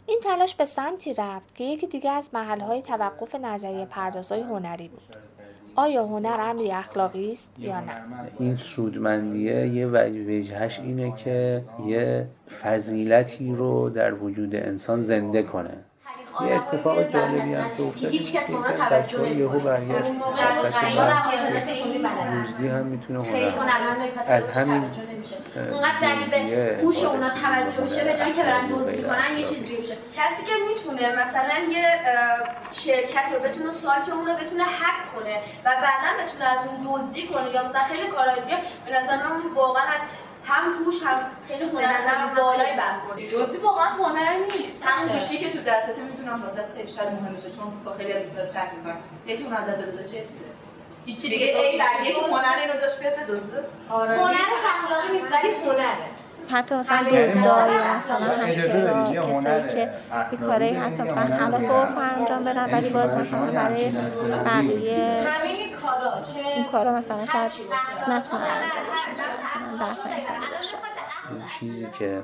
این 0.07 0.21
تلاش 0.25 0.55
به 0.55 0.65
سمتی 0.65 1.15
رفت 1.15 1.55
که 1.55 1.65
یکی 1.65 1.87
دیگه 1.87 2.11
از 2.11 2.31
محلهای 2.33 2.83
توقف 2.83 3.35
نظریه 3.35 3.87
پردازهای 3.87 4.41
هنری 4.41 4.89
بود. 4.89 5.36
آیا 5.77 6.07
هنر 6.07 6.37
امری 6.41 6.73
اخلاقی 6.73 7.33
است 7.33 7.51
یا 7.59 7.81
نه؟ 7.81 7.93
این 8.39 8.57
سودمندیه 8.57 9.69
یه 9.69 9.87
وجهش 9.87 10.79
اینه 10.81 11.17
که 11.17 11.63
یه 11.87 12.27
فضیلتی 12.63 13.55
رو 13.55 13.91
در 13.91 14.15
وجود 14.15 14.55
انسان 14.55 15.03
زنده 15.03 15.43
کنه 15.43 15.77
یه 16.45 16.55
اتفاق 16.55 17.03
جالبی 17.03 17.55
هم 17.55 17.77
که 17.77 17.83
افتاد 17.83 18.11
هیچ 18.11 18.37
کس 18.37 18.51
ما 18.51 18.73
توجه 18.89 19.29
یهو 19.29 19.59
برگشت 19.59 20.11
روزدی 22.33 22.69
هم 22.69 22.87
می‌تونه 22.87 23.19
هنر 23.19 24.09
از 24.27 24.49
همین 24.49 24.83
اونقدر 25.73 26.15
به 26.31 26.79
هوش 26.83 27.05
اونا 27.05 27.29
توجه 27.29 27.81
بشه 27.83 28.05
به 28.05 28.19
جایی 28.19 28.33
که 28.33 28.43
برن 28.43 28.67
دزدی 28.67 29.03
کنن 29.03 29.39
یه 29.39 29.45
چیزی 29.47 29.77
بشه 29.77 29.97
کسی 30.17 30.45
که 30.45 30.53
می‌تونه 30.69 31.23
مثلا 31.23 31.73
یه 31.73 31.85
شرکت 32.73 33.33
رو 33.35 33.49
بتونه 33.49 33.73
سایت 33.73 34.09
اون 34.09 34.27
رو 34.27 34.35
بتونه 34.35 34.65
هک 34.65 35.15
کنه 35.15 35.37
و 35.65 35.71
بعدا 35.71 36.25
بتونه 36.25 36.45
از 36.45 36.59
اون 36.67 36.79
دزدی 36.87 37.27
کنه 37.27 37.51
یا 37.55 37.69
مثلا 37.69 37.83
خیلی 37.83 38.09
کارهای 38.11 38.41
دیگه 38.41 38.59
به 38.87 39.03
نظر 39.03 39.17
من 39.17 39.55
واقعا 39.55 39.83
از 39.83 40.01
هم 40.47 40.85
هوش 40.85 41.03
هم 41.03 41.19
خیلی 41.49 41.65
هنر 41.65 42.35
بالایی 42.37 42.77
برخورد. 42.77 43.19
جزئی 43.33 43.59
واقعا 43.59 43.89
هنر 43.89 44.33
نیست. 44.45 44.83
همون 44.83 45.13
گوشی 45.13 45.39
که 45.39 45.53
تو 45.53 45.59
دستت 45.59 45.99
می‌دونم 45.99 46.43
واسه 46.43 46.65
خیلی 46.77 46.91
شاید 46.91 47.09
مهم 47.09 47.33
میشه 47.33 47.51
چون 47.51 47.85
با 47.85 47.93
خیلی 47.93 48.13
از 48.13 48.23
دوستا 48.23 48.47
چت 48.47 48.69
می‌کنن 48.77 48.97
یکی 49.27 49.43
اون 49.43 49.53
ازت 49.53 49.79
بدوزه 49.79 50.05
چه 50.05 50.21
چیزه 50.21 50.51
هیچ 51.07 51.21
دیگه 51.21 51.47
ای 51.47 51.79
در 51.79 51.85
یکی 52.05 52.21
هنر 52.21 52.59
اینو 52.61 52.81
داشت 52.81 53.01
بیاد 53.01 53.17
بدوزه 53.17 53.65
هنرش 53.91 54.63
اخلاقی 54.75 55.13
نیست 55.13 55.33
ولی 55.33 55.55
هنره. 55.65 56.17
حتی 56.51 56.75
مثلا 56.75 57.03
دزدای 57.03 57.79
مثلا 57.97 58.45
هکرها 58.45 59.33
کسایی 59.33 59.63
که 59.63 59.91
یه 60.33 60.39
کارهای 60.39 60.75
حتی 60.75 61.03
مثلا 61.03 61.27
خلاف 61.37 61.63
عرف 61.63 62.19
انجام 62.19 62.45
بدن 62.45 62.73
ولی 62.73 62.91
باز 62.91 63.15
مثلا 63.15 63.41
برای 63.41 63.93
بقیه 64.45 65.27
این 66.55 66.65
کارا 66.65 66.95
مثلا 66.95 67.25
شاید 67.25 67.51
نتونن 68.09 68.43
انجامشون 68.43 69.13
بدن 69.13 69.45
مثلا 69.45 69.91
دست 69.91 70.07
نیفتنی 70.07 70.47
باشه 70.57 70.77
اون 71.31 71.43
چیزی 71.61 71.87
که 71.99 72.23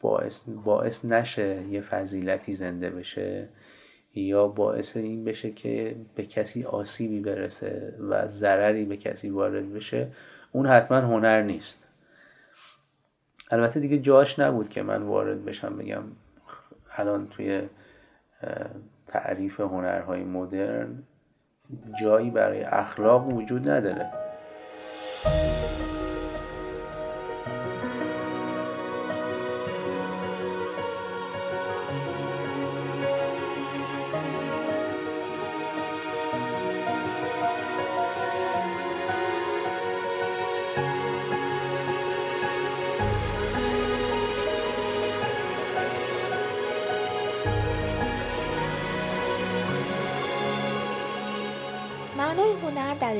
باعث, 0.00 0.42
باعث 0.64 1.04
نشه 1.04 1.62
یه 1.70 1.80
فضیلتی 1.80 2.52
زنده 2.52 2.90
بشه 2.90 3.48
یا 4.14 4.48
باعث 4.48 4.96
این 4.96 5.24
بشه 5.24 5.50
که 5.50 5.96
به 6.14 6.26
کسی 6.26 6.64
آسیبی 6.64 7.20
برسه 7.20 7.94
و 8.10 8.28
ضرری 8.28 8.84
به 8.84 8.96
کسی 8.96 9.30
وارد 9.30 9.72
بشه 9.72 10.12
اون 10.52 10.66
حتما 10.66 10.98
هنر 10.98 11.42
نیست. 11.42 11.86
البته 13.50 13.80
دیگه 13.80 13.98
جاش 13.98 14.38
نبود 14.38 14.68
که 14.68 14.82
من 14.82 15.02
وارد 15.02 15.44
بشم 15.44 15.76
بگم 15.76 16.02
الان 16.96 17.28
توی 17.28 17.62
تعریف 19.06 19.60
هنرهای 19.60 20.24
مدرن 20.24 21.02
جایی 22.00 22.30
برای 22.30 22.62
اخلاق 22.62 23.28
وجود 23.28 23.70
نداره. 23.70 24.10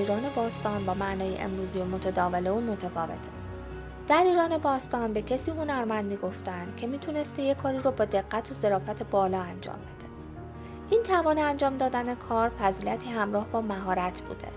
ایران 0.01 0.23
باستان 0.37 0.85
با 0.85 0.95
معنای 0.95 1.39
امروزی 1.39 1.79
و 1.79 1.85
متداول 1.85 2.47
اون 2.47 2.65
متفاوته. 2.65 3.31
در 4.09 4.25
ایران 4.25 4.59
باستان 4.59 5.13
به 5.13 5.23
کسی 5.23 5.51
هنرمند 5.51 6.05
می‌گفتن 6.05 6.75
که 6.77 6.87
می‌تونسته 6.87 7.43
یه 7.43 7.55
کاری 7.55 7.79
رو 7.79 7.91
با 7.91 8.05
دقت 8.05 8.51
و 8.51 8.55
ظرافت 8.55 9.03
بالا 9.03 9.41
انجام 9.41 9.77
بده. 9.77 10.09
این 10.91 11.03
توان 11.03 11.39
انجام 11.39 11.77
دادن 11.77 12.15
کار 12.15 12.49
فضیلتی 12.49 13.09
همراه 13.09 13.47
با 13.47 13.61
مهارت 13.61 14.23
بوده 14.23 14.49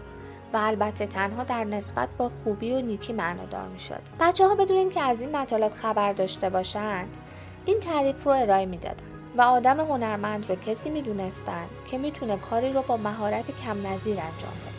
و 0.54 0.58
البته 0.58 1.06
تنها 1.06 1.44
در 1.44 1.64
نسبت 1.64 2.10
با 2.18 2.30
خوبی 2.30 2.72
و 2.72 2.82
نیکی 2.82 3.14
معنادار 3.14 3.68
می‌شد. 3.68 4.02
بچه 4.20 4.48
ها 4.48 4.56
بدون 4.56 4.78
اینکه 4.78 5.02
از 5.02 5.22
این 5.22 5.38
مطالب 5.38 5.72
خبر 5.72 6.14
داشته 6.14 6.50
باشن 6.50 7.06
این 7.66 7.80
تعریف 7.80 8.24
رو 8.24 8.32
ارائه 8.32 8.66
می‌دادن. 8.66 9.06
و 9.38 9.42
آدم 9.42 9.80
هنرمند 9.80 10.50
رو 10.50 10.56
کسی 10.56 10.90
می‌دونستن 10.90 11.66
که 11.88 11.98
می‌تونه 11.98 12.38
کاری 12.38 12.74
رو 12.74 12.82
با 12.82 12.98
مهارت 12.98 13.52
کم 13.52 13.88
نظیر 13.88 14.20
انجام 14.20 14.54
بده 14.62 14.73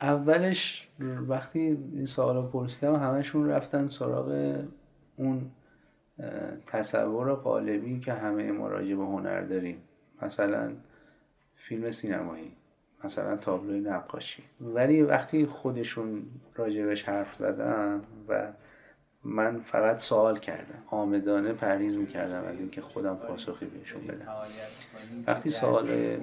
اولش 0.00 0.88
وقتی 1.28 1.60
این 1.94 2.06
سوالا 2.06 2.42
پرسیدم 2.42 2.94
همشون 2.94 3.48
رفتن 3.48 3.88
سراغ 3.88 4.58
اون 5.16 5.50
تصور 6.66 7.34
قالبی 7.34 8.00
که 8.00 8.12
همه 8.12 8.52
ما 8.52 8.68
راجع 8.68 8.94
به 8.94 9.04
هنر 9.04 9.40
داریم. 9.40 9.76
مثلا 10.22 10.72
فیلم 11.56 11.90
سینمایی 11.90 12.52
مثلا 13.04 13.36
تابلوی 13.36 13.80
نقاشی. 13.80 14.42
ولی 14.60 15.02
وقتی 15.02 15.46
خودشون 15.46 16.22
راجبش 16.56 17.02
حرف 17.02 17.36
زدن 17.38 18.02
و 18.28 18.48
من 19.24 19.60
فقط 19.60 19.98
سوال 19.98 20.38
کردم 20.38 20.82
آمدانه 20.90 21.52
پریز 21.52 21.96
می‌کردم 21.96 22.44
از 22.44 22.58
اینکه 22.58 22.80
خودم 22.80 23.16
پاسخی 23.16 23.66
بهشون 23.66 24.06
بدم 24.06 24.26
وقتی 25.26 25.50
سوال 25.50 26.16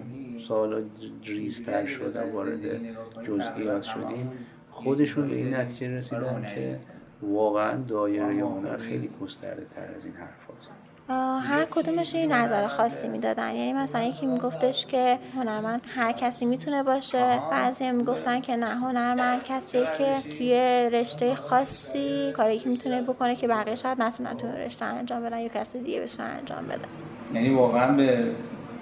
سوال 0.48 0.84
ریزتر 1.24 1.86
شدم 1.86 2.32
وارد 2.32 2.80
جزئیات 3.24 3.84
شدیم 3.84 4.32
خودشون 4.72 5.28
به 5.28 5.36
این 5.36 5.54
نتیجه 5.54 5.98
رسیدن 5.98 6.46
که 6.56 6.80
واقعا 7.22 7.82
دایره 7.82 8.26
هنر 8.26 8.78
خیلی 8.78 9.10
گسترده 9.22 9.68
تر 9.76 9.96
از 9.96 10.06
این 10.06 10.14
حرف 10.14 10.58
هست. 10.58 10.72
هر 11.16 11.66
کدومش 11.72 12.14
یه 12.14 12.28
نظر 12.28 12.68
خاصی 12.68 13.08
می‌دادن. 13.08 13.56
یعنی 13.56 13.74
مثلا 13.74 14.04
یکی 14.04 14.26
میگفتش 14.26 14.86
که 14.86 15.20
هنرمند 15.36 15.82
هر 15.96 16.12
کسی 16.12 16.46
می‌تونه 16.46 16.84
باشه. 16.84 17.40
بعضی 17.52 17.92
می‌گفتن 17.92 18.42
که 18.42 18.56
نه 18.56 18.66
هنرمند 18.66 19.44
کسی 19.44 19.80
که 19.98 20.22
توی 20.38 20.54
رشته 20.94 21.36
خاصی 21.36 22.32
کاری 22.32 22.60
که 22.60 22.70
می‌تونه 22.70 23.02
بکنه 23.02 23.36
که 23.36 23.48
بقیه 23.48 23.76
شاید 23.76 24.02
نتونن 24.02 24.38
توی 24.38 24.52
رشته 24.52 24.86
انجام 24.86 25.24
بدن 25.24 25.40
یا 25.40 25.48
کسی 25.48 25.80
دیگه 25.80 26.02
بتونه 26.02 26.30
انجام 26.30 26.66
بده. 26.66 26.86
یعنی 27.34 27.50
واقعا 27.50 27.92
به 27.92 28.32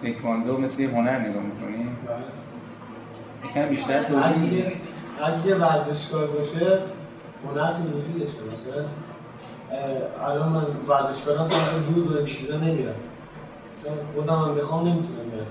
تکواندو 0.04 0.58
مثل 0.58 0.84
هنر 0.84 1.20
نگاه 1.20 1.44
می‌کنی؟ 1.44 1.90
یکم 3.50 3.66
بیشتر 3.66 4.04
توضیح 4.04 4.66
اگه 5.24 5.56
ورزشکار 5.56 6.28
باشه 6.28 6.80
هنر 7.46 7.74
تو 7.74 7.84
وجودش 7.84 8.30
مثلا 8.52 8.86
الان 10.22 10.50
من 10.50 10.66
ورزشکارم 10.88 11.50
سمت 11.50 11.96
دور 11.96 12.22
به 12.22 12.32
چیزا 12.32 12.58
نمیرم 12.58 12.96
مثلا 13.74 13.94
خودم 14.16 14.40
هم 14.40 14.56
بخوام 14.56 14.88
نمی‌تونم 14.88 15.30
برم 15.30 15.48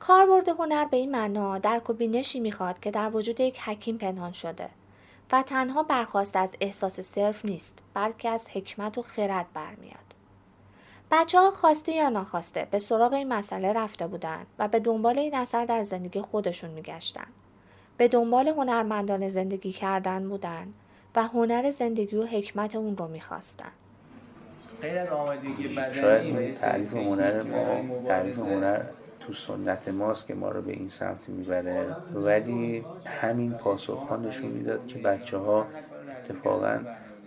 کاربرد 0.00 0.48
هنر 0.48 0.84
به 0.84 0.96
این 0.96 1.10
معنا 1.10 1.58
درک 1.58 1.90
و 1.90 1.92
بینشی 1.92 2.40
می‌خواد 2.40 2.80
که 2.80 2.90
در 2.90 3.10
وجود 3.16 3.40
یک 3.40 3.60
حکیم 3.60 3.98
پنهان 3.98 4.32
شده 4.32 4.68
و 5.32 5.42
تنها 5.42 5.82
برخواست 5.82 6.36
از 6.36 6.50
احساس 6.60 7.00
صرف 7.00 7.44
نیست 7.44 7.78
بلکه 7.94 8.28
از 8.28 8.48
حکمت 8.50 8.98
و 8.98 9.02
خرد 9.02 9.46
برمیاد. 9.54 10.08
بچه 11.10 11.38
ها 11.38 11.50
خواسته 11.50 11.92
یا 11.92 12.08
ناخواسته 12.08 12.68
به 12.70 12.78
سراغ 12.78 13.12
این 13.12 13.28
مسئله 13.28 13.72
رفته 13.72 14.06
بودن 14.06 14.46
و 14.58 14.68
به 14.68 14.80
دنبال 14.80 15.18
این 15.18 15.34
اثر 15.34 15.64
در 15.64 15.82
زندگی 15.82 16.20
خودشون 16.20 16.70
میگشتن. 16.70 17.26
به 17.96 18.08
دنبال 18.08 18.48
هنرمندان 18.48 19.28
زندگی 19.28 19.72
کردن 19.72 20.28
بودن 20.28 20.74
و 21.18 21.22
هنر 21.22 21.70
زندگی 21.70 22.16
و 22.16 22.24
حکمت 22.26 22.76
اون 22.76 22.96
رو 22.96 23.08
می‌خواستن. 23.08 23.72
غیر 24.82 24.98
از 24.98 25.08
آمادگی 25.08 25.68
بدنی 25.68 25.94
شاید 25.94 26.54
تعریف 26.54 26.92
هنر 26.92 27.42
ما 27.42 28.04
تعریف 28.08 28.38
هنر 28.38 28.82
تو 29.20 29.32
سنت 29.32 29.88
ماست 29.88 30.26
که 30.26 30.34
ما 30.34 30.48
رو 30.50 30.62
به 30.62 30.72
این 30.72 30.88
سمت 30.88 31.28
می‌بره 31.28 31.96
ولی 32.14 32.84
همین 33.06 33.54
پاسخ 33.54 34.08
ها 34.08 34.16
نشون 34.16 34.50
می‌داد 34.50 34.86
که 34.86 34.98
بچه 34.98 35.36
ها 35.36 35.66
اتفاقا 36.24 36.80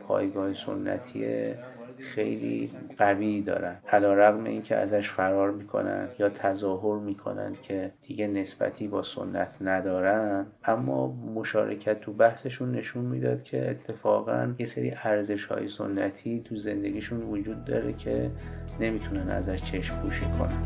پایگاه 0.07 0.53
سنتی 0.53 1.53
خیلی 2.01 2.71
قوی 2.97 3.41
دارن. 3.41 3.75
علا 3.91 4.13
رقم 4.13 4.43
این 4.43 4.61
که 4.61 4.75
ازش 4.75 5.09
فرار 5.09 5.51
می‌کنن 5.51 6.07
یا 6.19 6.29
تظاهر 6.29 6.99
می‌کنن 6.99 7.53
که 7.63 7.91
دیگه 8.01 8.27
نسبتی 8.27 8.87
با 8.87 9.01
سنت 9.01 9.49
ندارن 9.61 10.45
اما 10.65 11.07
مشارکت 11.35 12.01
تو 12.01 12.13
بحثشون 12.13 12.71
نشون 12.71 13.05
می‌داد 13.05 13.43
که 13.43 13.69
اتفاقا 13.69 14.53
یه 14.57 14.65
سری 14.65 14.93
ارزش 15.03 15.45
های 15.45 15.67
سنتی 15.67 16.41
تو 16.41 16.55
زندگیشون 16.55 17.21
وجود 17.21 17.65
داره 17.65 17.93
که 17.93 18.31
نمی‌تونن 18.79 19.29
ازش 19.29 19.63
چشم 19.63 19.95
پوشی 20.01 20.25
کنن. 20.25 20.61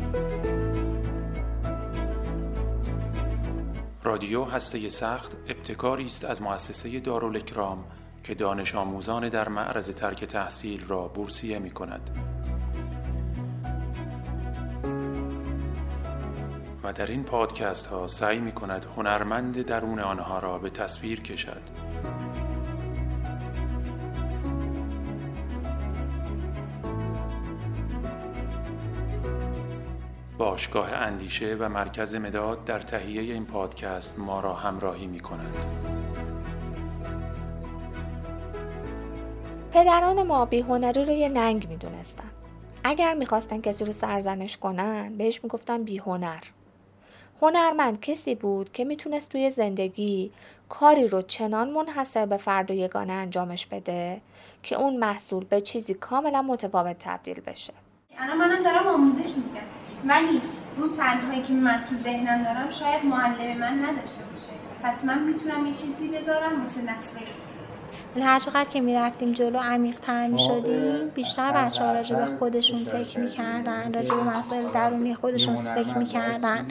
رادیو 4.04 4.44
هسته 4.44 4.88
سخت 4.88 5.36
ابتکاری 5.48 6.04
است 6.04 6.24
از 6.24 6.42
مؤسسه 6.42 7.00
دارالکرام 7.00 7.84
که 8.26 8.34
دانش 8.34 8.74
آموزان 8.74 9.28
در 9.28 9.48
معرض 9.48 9.90
ترک 9.90 10.24
تحصیل 10.24 10.84
را 10.88 11.08
بورسیه 11.08 11.58
می 11.58 11.70
کند. 11.70 12.10
و 16.84 16.92
در 16.92 17.06
این 17.06 17.24
پادکست 17.24 17.86
ها 17.86 18.06
سعی 18.06 18.38
می 18.38 18.52
کند 18.52 18.86
هنرمند 18.96 19.62
درون 19.62 20.00
آنها 20.00 20.38
را 20.38 20.58
به 20.58 20.70
تصویر 20.70 21.20
کشد. 21.20 21.62
باشگاه 30.38 30.92
اندیشه 30.92 31.56
و 31.60 31.68
مرکز 31.68 32.14
مداد 32.14 32.64
در 32.64 32.78
تهیه 32.78 33.22
این 33.34 33.46
پادکست 33.46 34.18
ما 34.18 34.40
را 34.40 34.54
همراهی 34.54 35.06
می 35.06 35.20
کند. 35.20 35.54
پدران 39.76 40.22
ما 40.22 40.44
بیهنری 40.44 41.04
رو 41.04 41.12
یه 41.12 41.28
ننگ 41.28 41.68
می‌دونستن. 41.68 42.30
اگر 42.84 43.14
می‌خواستن 43.14 43.60
کسی 43.60 43.84
رو 43.84 43.92
سرزنش 43.92 44.56
کنن 44.56 45.16
بهش 45.18 45.40
می‌گفتن 45.44 45.82
بیهنر. 45.82 46.42
هنرمند 47.42 48.00
کسی 48.00 48.34
بود 48.34 48.72
که 48.72 48.84
می‌تونست 48.84 49.28
توی 49.28 49.50
زندگی 49.50 50.30
کاری 50.68 51.08
رو 51.08 51.22
چنان 51.22 51.70
منحصر 51.70 52.26
به 52.26 52.36
فرد 52.36 52.70
و 52.70 52.74
یگانه 52.74 53.12
انجامش 53.12 53.66
بده 53.66 54.20
که 54.62 54.80
اون 54.80 54.96
محصول 54.96 55.44
به 55.44 55.60
چیزی 55.60 55.94
کاملا 55.94 56.42
متفاوت 56.42 56.96
تبدیل 56.98 57.40
بشه. 57.40 57.72
الان 58.18 58.38
منم 58.38 58.62
دارم 58.62 58.86
آموزش 58.86 59.28
میگم 59.28 59.66
ولی 60.04 60.40
اون 60.78 60.96
تنهایی 60.96 61.42
که 61.42 61.52
من 61.52 61.84
تو 61.90 61.96
ذهنم 61.96 62.44
دارم 62.44 62.70
شاید 62.70 63.04
معلم 63.04 63.58
من 63.58 63.84
نداشته 63.84 64.24
باشه 64.24 64.52
پس 64.82 65.04
من 65.04 65.22
می‌تونم 65.22 65.66
یه 65.66 65.74
چیزی 65.74 66.08
بذارم 66.08 66.64
واسه 66.64 66.82
نسل 66.82 67.18
هر 68.22 68.38
چقدر 68.38 68.70
که 68.70 68.80
می‌رفتیم 68.80 69.32
جلو 69.32 69.58
عمیق 69.58 69.98
تر 69.98 70.26
می‌شدیم 70.26 71.08
بیشتر 71.08 71.52
بچه 71.52 71.84
ها 71.84 71.92
راجع 71.92 72.16
به 72.16 72.26
خودشون 72.38 72.84
فکر 72.84 73.20
می‌کردن 73.20 73.92
راجع 73.92 74.14
به 74.14 74.22
مسائل 74.22 74.68
درونی 74.72 75.14
خودشون 75.14 75.56
فکر 75.56 75.98
می‌کردن. 75.98 76.66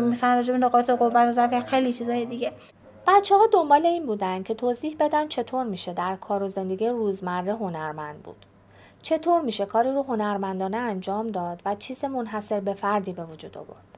مثلا 0.00 0.34
راجع 0.34 0.52
به 0.52 0.58
نقاط 0.58 0.90
قوت 0.90 1.14
و 1.14 1.32
ضعف 1.32 1.64
خیلی 1.64 1.92
چیزای 1.92 2.26
دیگه. 2.26 2.52
بچه 3.06 3.34
ها 3.34 3.46
دنبال 3.52 3.86
این 3.86 4.06
بودن 4.06 4.42
که 4.42 4.54
توضیح 4.54 4.96
بدن 5.00 5.28
چطور 5.28 5.64
میشه 5.64 5.92
در 5.92 6.14
کار 6.14 6.42
و 6.42 6.48
زندگی 6.48 6.88
روزمره 6.88 7.54
هنرمند 7.54 8.22
بود. 8.22 8.46
چطور 9.02 9.42
میشه 9.42 9.64
کاری 9.64 9.92
رو 9.92 10.02
هنرمندانه 10.02 10.76
انجام 10.76 11.28
داد 11.28 11.62
و 11.64 11.74
چیز 11.74 12.04
منحصر 12.04 12.60
به 12.60 12.74
فردی 12.74 13.12
به 13.12 13.24
وجود 13.24 13.58
آورد. 13.58 13.91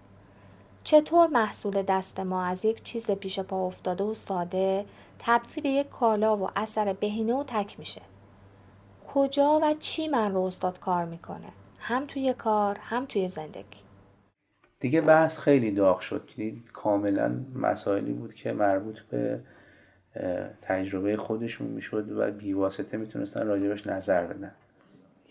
چطور 0.85 1.27
محصول 1.27 1.83
دست 1.83 2.21
ما 2.21 2.45
از 2.45 2.65
یک 2.65 2.83
چیز 2.83 3.11
پیش 3.11 3.41
پا 3.41 3.67
افتاده 3.67 4.05
و 4.05 4.15
ساده 4.15 4.85
تبدیل 5.19 5.63
به 5.63 5.69
یک 5.69 5.89
کالا 5.89 6.37
و 6.37 6.49
اثر 6.57 6.93
بهینه 6.93 7.35
و 7.35 7.45
تک 7.47 7.79
میشه؟ 7.79 8.01
کجا 9.15 9.61
و 9.63 9.75
چی 9.81 10.09
من 10.09 10.33
رو 10.33 10.41
استاد 10.41 10.81
کار 10.81 11.05
می‌کنه؟ 11.05 11.53
هم 11.79 12.07
توی 12.07 12.33
کار 12.33 12.77
هم 12.81 13.07
توی 13.07 13.29
زندگی. 13.29 13.81
دیگه 14.81 15.01
بحث 15.01 15.39
خیلی 15.39 15.71
داغ 15.71 16.01
شد. 16.01 16.31
کاملا 16.73 17.45
مسائلی 17.55 18.13
بود 18.13 18.35
که 18.35 18.53
مربوط 18.53 18.99
به 19.01 19.41
تجربه 20.63 21.17
خودشون 21.17 21.67
می‌شد 21.67 22.13
و 22.13 22.31
بیواسطه 22.31 22.97
می‌تونستن 22.97 23.47
راجبش 23.47 23.87
نظر 23.87 24.27
بدن. 24.27 24.55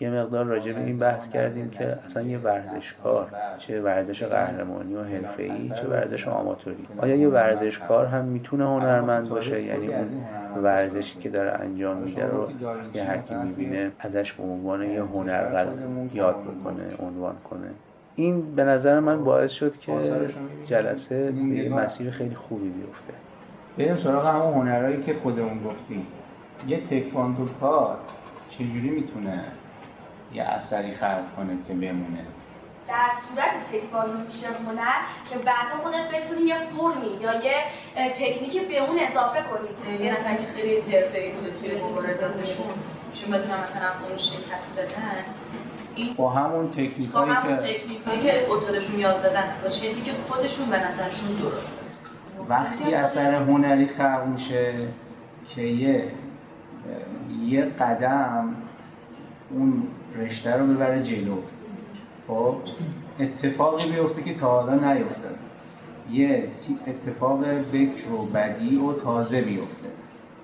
یه 0.03 0.09
مقدار 0.09 0.45
راجع 0.45 0.71
به 0.71 0.79
این 0.79 0.99
بحث 0.99 1.29
کردیم 1.29 1.69
که 1.69 1.97
اصلا 2.05 2.23
یه 2.23 2.37
ورزشکار 2.37 3.27
چه 3.57 3.81
ورزش 3.81 4.23
قهرمانی 4.23 4.95
و 4.95 5.03
حرفه‌ای 5.03 5.69
چه 5.69 5.87
ورزش 5.87 6.27
آماتوری. 6.27 6.87
آیا 6.97 7.15
یه 7.15 7.27
ورزشکار 7.27 8.05
هم 8.05 8.25
می‌تونه 8.25 8.65
هنرمند 8.65 9.29
باشه؟ 9.29 9.61
یعنی 9.61 9.87
اون 9.87 10.07
ورزشی 10.63 11.19
که 11.19 11.29
داره 11.29 11.51
انجام 11.51 11.97
میده 11.97 12.25
رو 12.25 12.49
یه 12.93 13.03
هر 13.03 13.17
کی 13.17 13.35
می‌بینه 13.35 13.91
ازش 13.99 14.33
به 14.33 14.43
عنوان 14.43 14.83
یه 14.83 15.01
هنر 15.01 15.65
یاد 16.13 16.35
بکنه 16.35 16.83
عنوان 16.99 17.35
کنه. 17.49 17.67
این 18.15 18.55
به 18.55 18.63
نظر 18.63 18.99
من 18.99 19.23
باعث 19.23 19.51
شد 19.51 19.77
که 19.77 19.93
جلسه 20.65 21.31
به 21.31 21.41
یه 21.41 21.69
مسیر 21.69 22.11
خیلی 22.11 22.35
خوبی 22.35 22.69
بیفته. 22.69 23.13
بریم 23.77 23.97
سراغ 23.97 24.25
همون 24.25 24.53
هنرهایی 24.53 25.03
که 25.03 25.13
خودمون 25.23 25.63
گفتیم. 25.63 26.07
یه 26.67 26.79
تکواندو 26.89 27.47
کار 27.59 27.97
چجوری 28.49 28.89
می‌تونه 28.89 29.43
یه 30.33 30.43
اثری 30.43 30.95
خلق 30.95 31.35
کنه 31.35 31.57
که 31.67 31.73
بمونه. 31.73 32.25
در 32.87 33.11
صورت 33.27 33.51
تکواندو 33.71 34.17
میشه 34.17 34.47
هنر 34.47 34.99
که 35.29 35.37
بعدا 35.37 35.83
خودت 35.83 36.09
بتونی 36.13 36.41
یه 36.41 36.55
فرمی 36.55 37.21
یا 37.21 37.33
یه 37.33 37.55
تکنیکی 37.95 38.59
به 38.59 38.77
اون 38.77 38.97
اضافه 39.09 39.39
کنی. 39.41 40.05
یه 40.05 40.11
نفر 40.11 40.35
که 40.35 40.47
خیلی 40.55 40.95
حرفه‌ای 40.95 41.31
بوده 41.31 41.51
توی 41.51 41.81
مبارزاتشون 41.81 42.73
چون 43.13 43.31
بتونن 43.31 43.61
مثلا 43.61 43.87
اون 44.09 44.17
شکست 44.17 44.73
بدن 44.79 45.23
با 46.17 46.29
همون 46.29 46.71
تکنیک 46.71 47.11
با 47.11 47.21
همون 47.21 47.57
تکنیکایی 47.57 48.21
که 48.21 48.53
استادشون 48.53 48.99
یاد 48.99 49.23
دادن 49.23 49.43
با 49.63 49.69
چیزی 49.69 50.01
که 50.01 50.11
خودشون 50.27 50.69
به 50.69 50.89
نظرشون 50.89 51.35
درسته 51.35 51.83
وقتی 52.49 52.93
اثر 52.93 53.35
هنری 53.35 53.87
خلق 53.87 54.25
میشه 54.25 54.87
که 55.55 55.61
یه 55.61 56.11
یه 57.45 57.65
قدم 57.65 58.55
اون 59.49 59.83
رشته 60.15 60.57
رو 60.57 60.67
ببره 60.67 61.03
جلو. 61.03 61.37
خب؟ 62.27 62.55
اتفاقی 63.19 63.91
بیفته 63.91 64.23
که 64.23 64.39
تا 64.39 64.61
حالا 64.61 64.93
نیفتاد 64.93 65.35
یه 66.11 66.47
اتفاق 66.87 67.45
بکر 67.73 68.11
و 68.11 68.25
بدی 68.25 68.77
و 68.77 68.93
تازه 68.93 69.41
بیفته. 69.41 69.87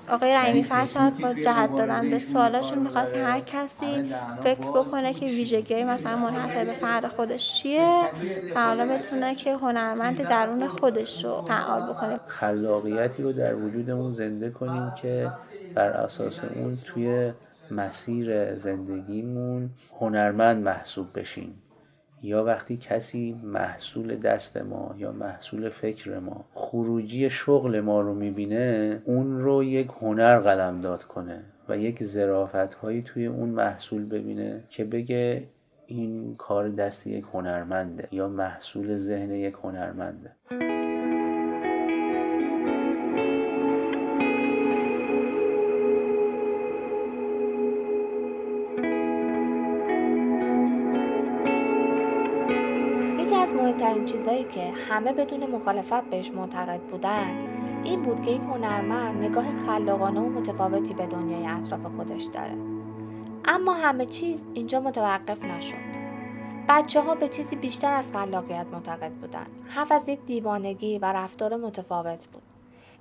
آقای 0.09 0.33
رحیمی 0.33 0.63
فرشاد 0.63 1.13
با 1.21 1.33
جهت 1.33 1.75
دادن 1.75 2.09
به 2.09 2.19
سوالاشون 2.19 2.79
می‌خواست 2.79 3.15
هر 3.15 3.39
کسی 3.39 4.13
فکر 4.41 4.67
بکنه 4.67 5.13
که 5.13 5.25
ویژگی 5.25 5.73
های 5.73 5.83
مثلا 5.83 6.17
منحصر 6.17 6.65
به 6.65 6.73
فرد 6.73 7.07
خودش 7.07 7.53
چیه؟ 7.53 8.09
و 8.55 8.65
حالا 8.65 8.85
بتونه 8.85 9.35
که 9.35 9.55
هنرمند 9.55 10.27
درون 10.27 10.67
خودش 10.67 11.25
رو 11.25 11.41
فعال 11.41 11.93
بکنه. 11.93 12.19
خلاقیتی 12.27 13.23
رو 13.23 13.31
در 13.31 13.55
وجودمون 13.55 14.13
زنده 14.13 14.49
کنیم 14.49 14.91
که 15.01 15.31
بر 15.75 15.89
اساس 15.89 16.39
اون 16.55 16.77
توی 16.85 17.31
مسیر 17.71 18.55
زندگیمون 18.55 19.69
هنرمند 19.99 20.63
محسوب 20.63 21.19
بشیم. 21.19 21.61
یا 22.23 22.43
وقتی 22.43 22.77
کسی 22.77 23.41
محصول 23.43 24.15
دست 24.15 24.57
ما 24.57 24.95
یا 24.97 25.11
محصول 25.11 25.69
فکر 25.69 26.19
ما 26.19 26.45
خروجی 26.53 27.29
شغل 27.29 27.79
ما 27.79 28.01
رو 28.01 28.13
می‌بینه 28.13 29.01
اون 29.05 29.39
رو 29.39 29.63
یک 29.63 29.89
هنر 30.01 30.39
قلمداد 30.39 31.03
کنه 31.03 31.43
و 31.69 31.77
یک 31.77 32.03
زرافت 32.03 32.73
هایی 32.73 33.01
توی 33.01 33.25
اون 33.25 33.49
محصول 33.49 34.05
ببینه 34.05 34.63
که 34.69 34.83
بگه 34.83 35.43
این 35.87 36.35
کار 36.35 36.69
دست 36.69 37.07
یک 37.07 37.25
هنرمنده 37.33 38.07
یا 38.11 38.27
محصول 38.27 38.97
ذهن 38.97 39.31
یک 39.31 39.55
هنرمنده. 39.63 40.31
مهمترین 53.79 54.05
چیزهایی 54.05 54.43
که 54.43 54.71
همه 54.89 55.13
بدون 55.13 55.45
مخالفت 55.45 56.03
بهش 56.03 56.31
معتقد 56.31 56.81
بودن 56.81 57.29
این 57.83 58.03
بود 58.03 58.23
که 58.23 58.31
یک 58.31 58.41
هنرمند 58.41 59.23
نگاه 59.23 59.45
خلاقانه 59.51 60.19
و 60.19 60.29
متفاوتی 60.29 60.93
به 60.93 61.05
دنیای 61.05 61.47
اطراف 61.47 61.85
خودش 61.95 62.23
داره. 62.23 62.57
اما 63.45 63.73
همه 63.73 64.05
چیز 64.05 64.43
اینجا 64.53 64.79
متوقف 64.79 65.43
نشد. 65.43 65.89
بچه 66.69 67.01
ها 67.01 67.15
به 67.15 67.27
چیزی 67.27 67.55
بیشتر 67.55 67.93
از 67.93 68.11
خلاقیت 68.11 68.65
معتقد 68.71 69.11
بودن. 69.11 69.47
حرف 69.67 69.91
از 69.91 70.09
یک 70.09 70.19
دیوانگی 70.25 70.99
و 70.99 71.05
رفتار 71.05 71.55
متفاوت 71.55 72.27
بود. 72.27 72.43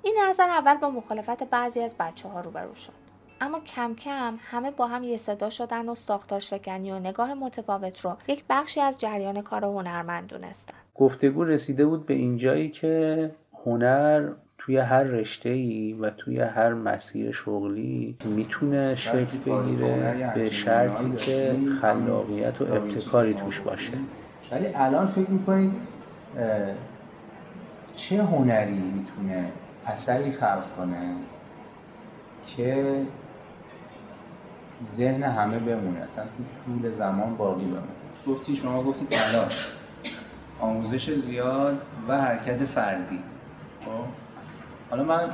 این 0.03 0.15
نظر 0.29 0.51
اول 0.51 0.75
با 0.75 0.91
مخالفت 0.91 1.45
بعضی 1.45 1.81
از 1.81 1.95
بچه 1.99 2.29
ها 2.29 2.41
روبرو 2.41 2.75
شد. 2.75 3.08
اما 3.41 3.61
کم 3.61 3.95
کم 3.95 4.35
همه 4.51 4.71
با 4.71 4.87
هم 4.87 5.05
یه 5.05 5.17
صدا 5.17 5.51
شدن 5.51 5.89
و 5.89 5.95
ساختار 5.95 6.41
شکنی 6.41 6.91
و 6.91 6.99
نگاه 6.99 7.35
متفاوت 7.35 8.01
رو 8.01 8.17
یک 8.29 8.45
بخشی 8.51 8.81
از 8.81 8.99
جریان 8.99 9.43
کار 9.43 9.65
هنرمند 9.65 10.29
دونستن. 10.29 10.75
گفتگو 10.95 11.45
رسیده 11.45 11.87
بود 11.87 12.07
به 12.07 12.15
اینجایی 12.15 12.71
که 12.71 13.31
هنر 13.65 14.29
توی 14.59 14.77
هر 14.77 15.03
رشته 15.03 15.49
ای 15.49 15.93
و 15.93 16.11
توی 16.11 16.41
هر 16.41 16.73
مسیر 16.73 17.33
شغلی 17.33 18.17
می‌تونه 18.25 18.95
شکل 18.95 19.39
بگیره 19.47 20.33
به 20.35 20.51
شرطی 20.51 21.17
که 21.17 21.57
خلاقیت 21.83 22.61
و 22.61 22.65
ابتکاری 22.65 23.35
توش 23.35 23.61
باشه. 23.61 23.93
ولی 24.53 24.67
الان 24.75 25.07
فکر 25.07 25.31
می‌کنید 25.31 25.73
چه 27.97 28.23
هنری 28.23 28.79
می‌تونه 28.79 29.53
اثری 29.87 30.33
خلق 30.33 30.77
کنه 30.77 31.15
که 32.47 32.97
ذهن 34.97 35.23
همه 35.23 35.59
بمونه. 35.59 36.01
اصلا 36.01 36.25
تو 36.25 36.45
طول 36.65 36.93
زمان 36.93 37.37
باقی 37.37 37.65
بمونه. 37.65 37.83
گفتی 38.27 38.57
شما 38.57 38.83
گفتید 38.83 39.09
تلاش 39.09 39.73
آموزش 40.61 41.11
زیاد 41.11 41.83
و 42.09 42.21
حرکت 42.21 42.65
فردی. 42.65 43.23
خب؟ 43.85 43.91
حالا 44.91 45.05
من 45.05 45.31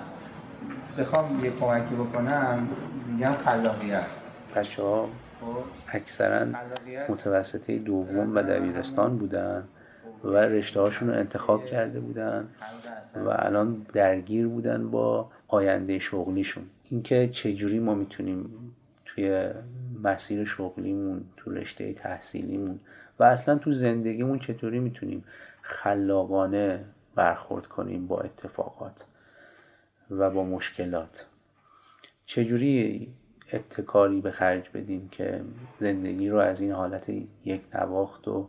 بخوام 0.99 1.45
یه 1.45 1.51
کمکی 1.51 1.95
بکنم. 1.95 2.69
میگم 3.09 3.33
خلاقیت. 3.33 4.05
بچه 4.57 4.83
ها 4.83 5.09
اکثرا 5.93 6.47
متوسطه 7.09 7.79
دوم 7.79 8.37
و 8.37 8.43
دبیرستان 8.43 9.17
بودن 9.19 9.65
و 10.25 10.37
رشته 10.37 10.81
هاشون 10.81 11.09
رو 11.09 11.15
انتخاب 11.15 11.67
کرده 11.67 12.01
بودن 12.01 12.49
و 13.27 13.29
الان 13.29 13.87
درگیر 13.93 14.49
بودن 14.49 14.91
با 14.91 15.31
آینده 15.49 15.99
شغلیشون. 15.99 16.65
اینکه 16.91 17.29
چجوری 17.29 17.79
ما 17.79 17.95
می‌تونیم 17.95 18.64
توی 19.15 19.51
مسیر 20.03 20.45
شغلیمون 20.45 21.25
تو 21.37 21.51
رشته 21.51 21.93
تحصیلیمون 21.93 22.81
و 23.19 23.25
اصلا 23.25 23.59
تو 23.59 23.73
زندگیمون 23.73 24.39
چطوری 24.39 24.79
می‌تونیم 24.79 25.25
خلاقانه 25.63 26.85
برخورد 27.15 27.67
کنیم 27.67 28.07
با 28.07 28.21
اتفاقات 28.21 29.05
و 30.11 30.31
با 30.31 30.45
مشکلات؟ 30.45 31.27
چجوری 32.27 33.09
ابتکاری 33.53 34.21
به 34.21 34.31
خرج 34.31 34.71
بدیم 34.75 35.09
که 35.09 35.41
زندگی 35.79 36.29
رو 36.29 36.39
از 36.39 36.61
این 36.61 36.73
حالت 36.73 37.09
یک 37.45 37.63
نواخت 37.75 38.29
و 38.29 38.49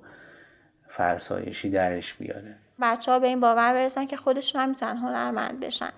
فرسایشی 0.87 1.69
درش 1.69 2.13
بیاره؟ 2.13 2.55
بچه 2.81 3.11
ها 3.11 3.19
به 3.19 3.27
این 3.27 3.39
باور 3.39 3.73
برسن 3.73 4.05
که 4.05 4.17
خودشون 4.17 4.61
هم 4.61 4.69
می‌تونن 4.69 4.97
هنرمند 4.97 5.59
بشن. 5.59 5.89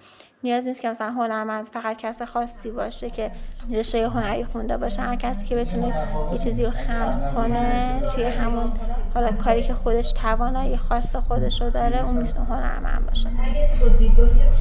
نیاز 0.44 0.68
نیست 0.68 0.82
که 0.82 0.90
مثلا 0.90 1.12
هنرمند 1.12 1.68
فقط 1.68 1.98
کس 1.98 2.22
خاصی 2.22 2.72
باشه 2.72 3.10
که 3.10 3.32
رشته 3.72 4.10
هنری 4.10 4.44
خونده 4.44 4.78
باشه. 4.78 5.02
هر 5.02 5.16
کسی 5.16 5.48
که 5.48 5.56
بتونه 5.56 6.08
یه 6.32 6.38
چیزی 6.38 6.66
رو 6.66 6.72
خلق 6.72 7.34
کنه 7.36 8.02
توی 8.14 8.24
همون 8.24 8.72
حالا 9.14 9.32
کاری 9.32 9.64
که 9.64 9.74
خودش 9.74 10.12
توانایی 10.12 10.78
خاص 10.78 11.16
خودش 11.16 11.62
رو 11.62 11.70
داره 11.70 12.04
اون 12.06 12.16
می‌تونه 12.16 12.46
هنرمند 12.46 13.06
باشه. 13.08 13.30
اگه 13.44 13.70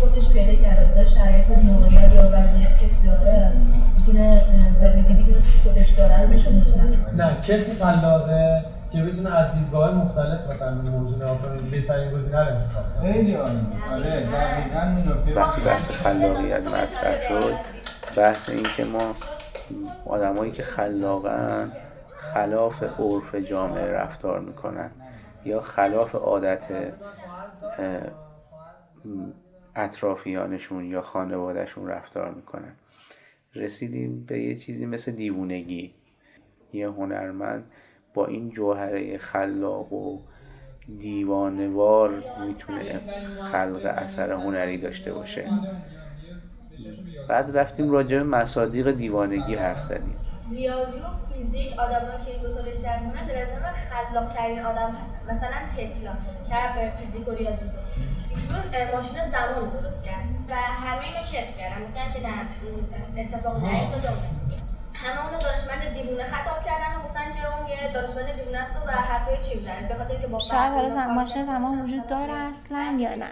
خودش 0.00 0.28
پیدا 0.28 0.62
کرده 0.62 1.04
شرایط 1.04 1.48
موقعیت 1.48 2.14
یا 2.14 2.22
وضعیت 2.22 2.80
که 2.80 2.86
داره 3.04 3.52
می‌تونه 3.96 4.42
زندگی 4.80 5.32
که 5.32 5.38
خودش 5.62 5.90
داره 5.90 6.22
رو 6.22 6.28
بشه 6.28 6.50
نه 7.16 7.40
کسی 7.40 7.84
خلاقه 7.84 8.64
که 8.96 9.02
بتونه 9.02 9.36
از 9.36 9.58
دیدگاه 9.58 9.94
مختلف 9.94 10.50
مثلا 10.50 10.74
موضوع 10.74 11.16
نگاه 11.16 11.42
کنه 11.42 11.70
بهترین 11.70 12.12
گزینه 12.12 12.48
رو 12.48 12.56
انتخاب 12.56 12.84
کنه. 12.94 13.12
خیلی 13.12 13.34
عالی. 13.34 13.66
آره 13.90 14.26
دقیقاً 14.26 14.80
این 14.80 15.08
نکته 15.08 15.40
وقتی 15.40 15.60
بحث 15.60 15.90
خلاقیت 15.90 16.66
مطرح 16.66 17.28
شد. 17.28 17.54
بحث 18.16 18.48
این 18.48 18.66
که 18.76 18.84
ما 18.84 19.14
آدمایی 20.06 20.52
که 20.52 20.62
خلاقن 20.62 21.72
خلاف 22.34 22.82
عرف 22.82 23.34
جامعه 23.34 23.86
رفتار 23.86 24.40
می‌کنن 24.40 24.90
یا 25.44 25.60
خلاف 25.60 26.14
عادت 26.14 26.62
اطرافیانشون 29.76 30.84
یا 30.84 31.02
خانوادهشون 31.02 31.86
رفتار 31.86 32.30
می‌کنن. 32.34 32.72
رسیدیم 33.54 34.24
به 34.24 34.42
یه 34.42 34.54
چیزی 34.54 34.86
مثل 34.86 35.12
دیوونگی. 35.12 35.94
یه 36.72 36.88
هنرمند 36.88 37.64
با 38.16 38.26
این 38.26 38.50
جوهره 38.50 39.18
خلاق 39.18 39.92
و 39.92 40.18
دیوانوار 40.98 42.22
می‌تونه 42.46 43.00
خلق 43.52 43.94
اثر 43.96 44.32
هنری 44.32 44.78
داشته 44.78 45.12
باشه. 45.12 45.50
بعد 47.28 47.58
رفتیم 47.58 47.90
راجع 47.90 48.16
به 48.16 48.24
مصادیق 48.24 48.90
دیوانگی 48.90 49.54
حرف 49.54 49.80
زدیم. 49.80 50.16
ریاضی 50.50 50.98
و 50.98 51.32
فیزیک 51.32 51.78
آدمایی 51.78 52.24
که 52.24 52.30
این 52.30 52.42
دو 52.42 52.54
تا 52.54 52.60
رشته 52.60 52.88
به 52.88 53.22
نظر 53.22 53.60
من 53.62 53.72
خلاق 53.72 54.32
ترین 54.32 54.60
آدم 54.60 54.90
هستن. 54.90 55.34
مثلا 55.34 55.56
تسلا 55.76 56.12
که 56.48 56.90
فیزیک 56.96 57.28
و 57.28 57.30
ریاضی 57.30 57.64
بود. 57.64 57.74
ایشون 58.30 58.58
ماشین 58.94 59.18
زمان 59.30 59.70
درست 59.82 60.04
کرد. 60.04 60.26
و 60.48 60.54
همه 60.54 61.04
اینو 61.04 61.18
کسب 61.32 61.56
کردن. 61.56 61.82
گفتن 61.84 62.12
که 62.14 62.20
در 62.20 63.22
اتفاق 63.22 63.64
نیفتاد 63.64 64.14
همه 64.96 65.26
اونو 65.26 65.42
دانشمند 65.42 65.94
دیوونه 65.94 66.24
خطاب 66.24 66.64
کردن 66.64 66.96
و 66.96 67.02
گفتن 67.02 67.32
که 67.32 67.56
اون 67.56 67.66
یه 67.66 67.92
دانشمند 67.94 68.36
دیوونه 68.36 68.58
است 68.58 68.76
و 68.86 68.90
حرفای 68.90 69.40
چی 69.40 69.56
می‌زنه. 69.58 69.88
به 69.88 69.94
خاطر 69.94 70.20
که 70.20 70.26
با 70.26 70.38
شاید 70.38 70.72
حالا 70.72 70.90
زمان 70.90 71.14
ماشین 71.14 71.46
زمان 71.46 71.80
وجود 71.80 72.06
داره 72.06 72.32
اصلا 72.32 72.96
یا 72.98 73.14
نه؟ 73.14 73.30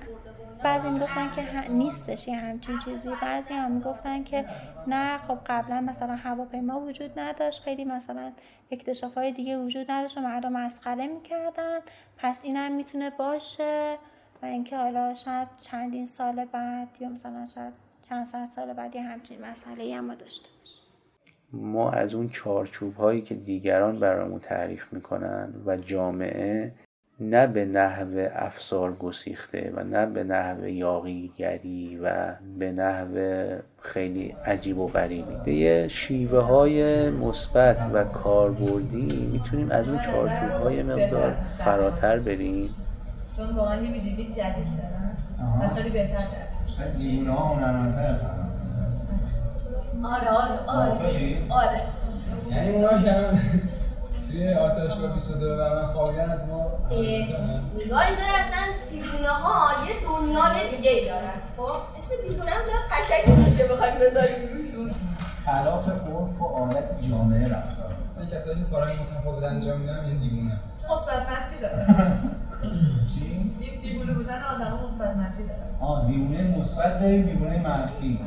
بعضی 0.62 0.90
می‌گفتن 0.90 1.30
که 1.36 1.68
نیستش 1.68 2.28
یه 2.28 2.36
همچین 2.36 2.78
چیزی. 2.78 3.10
بعضی 3.22 3.54
هم 3.54 3.70
می‌گفتن 3.70 4.24
که 4.24 4.44
نه 4.86 5.18
خب 5.18 5.38
قبلا 5.46 5.80
مثلا 5.80 6.16
هواپیما 6.16 6.80
وجود 6.80 7.18
نداشت. 7.18 7.62
خیلی 7.62 7.84
مثلا 7.84 8.32
اکتشاف 8.70 9.14
های 9.14 9.32
دیگه 9.32 9.58
وجود 9.58 9.90
نداشت 9.90 10.18
و 10.18 10.20
مردم 10.20 10.52
مسخره 10.52 11.06
می‌کردن. 11.06 11.78
پس 12.18 12.38
اینم 12.42 12.72
می‌تونه 12.72 13.10
باشه. 13.10 13.98
و 14.42 14.46
اینکه 14.46 14.76
حالا 14.76 15.14
شاید 15.14 15.48
چندین 15.60 16.06
سال 16.06 16.44
بعد 16.44 16.88
یا 17.00 17.08
مثلا 17.08 17.46
شاید 17.54 17.72
چند 18.08 18.48
سال 18.56 18.72
بعد 18.72 18.96
یه 18.96 19.02
همچین 19.02 19.46
مسئله 19.46 19.96
هم 19.96 20.14
داشته 20.14 20.48
ما 21.62 21.90
از 21.90 22.14
اون 22.14 22.28
چارچوب 22.28 22.94
هایی 22.96 23.20
که 23.20 23.34
دیگران 23.34 23.98
برامون 23.98 24.40
تعریف 24.40 24.92
می‌کنن 24.92 25.48
و 25.66 25.76
جامعه 25.76 26.72
نه 27.20 27.46
به 27.46 27.64
نحو 27.64 28.28
افسار 28.34 28.92
گسیخته 28.92 29.72
و 29.76 29.84
نه 29.84 30.06
به 30.06 30.24
نحو 30.24 30.68
یاقیگری 30.68 31.98
و 32.02 32.34
به 32.58 32.72
نحو 32.72 33.44
خیلی 33.80 34.34
عجیب 34.46 34.78
و 34.78 34.88
غریبی. 34.88 35.34
به 35.44 35.54
یه 35.54 35.88
شیوه 35.88 36.40
های 36.40 37.10
مثبت 37.10 37.76
و 37.92 38.04
کاربردی 38.04 39.28
می‌تونیم 39.32 39.70
از 39.70 39.88
اون 39.88 39.98
چارچوب 39.98 40.50
های 40.50 40.82
مقدار 40.82 41.36
فراتر 41.58 42.18
بریم. 42.18 42.74
چون 43.36 43.56
واقعا 43.56 43.82
یه 43.82 43.92
ویژگی 43.92 44.24
جدید 44.24 44.66
دارن 44.78 45.16
و 45.62 45.74
خیلی 45.74 45.90
بهتر 45.90 46.24
شاید 46.66 46.96
دیوونه 46.98 47.30
ها 47.30 47.54
هنرمندتر 47.54 48.06
از 48.06 48.20
آره 50.04 50.28
آره 50.28 50.58
آره. 50.66 51.42
آره. 51.50 51.80
یعنی 52.50 52.70
اونا 52.74 53.02
که 53.02 53.38
توی 54.28 54.54
آسایشگاه 54.54 55.12
22 55.12 55.46
و 55.46 55.74
من 55.74 55.86
خوابیدن 55.92 56.30
از 56.30 56.48
ما 56.48 56.72
نگاه 56.90 58.06
این 58.06 58.16
داره 58.16 58.40
اصلا 58.40 58.64
دیوونه 58.90 59.28
ها 59.28 59.86
یه 59.86 59.94
دنیای 60.08 60.76
دیگه 60.76 60.90
ای 60.90 61.04
دارن. 61.08 61.38
خب 61.56 61.76
اسم 61.96 62.10
دیوونه 62.28 62.50
هم 62.50 62.62
زیاد 62.62 62.84
قشنگ 62.90 63.38
نیست 63.38 63.58
که 63.58 63.64
بخوایم 63.64 63.94
بذاریم 63.94 64.48
روشون 64.54 64.94
خلاف 65.46 65.88
عرف 65.88 66.40
و 66.40 66.44
عادت 66.44 67.02
جامعه 67.10 67.48
رفتار. 67.48 67.94
این 68.18 68.30
کسایی 68.30 68.56
که 68.56 68.64
کارهای 68.70 68.96
متفاوت 68.96 69.44
انجام 69.44 69.80
میدن 69.80 70.00
این 70.04 70.18
دیوونه 70.18 70.54
است. 70.54 70.86
مثبت 70.90 71.28
منفی 71.28 71.58
داره. 71.62 71.86
چی؟ 73.14 73.52
این 73.60 73.80
دیوونه 73.82 74.12
بودن 74.12 74.42
آدم 74.42 74.80
مثبت 74.86 75.16
منفی 75.16 75.42
داره. 75.42 75.64
آه 75.84 76.06
دیوونه 76.06 76.58
مثبت 76.58 77.00
داریم 77.00 77.22
دیوونه 77.22 77.68
منفی. 77.68 78.18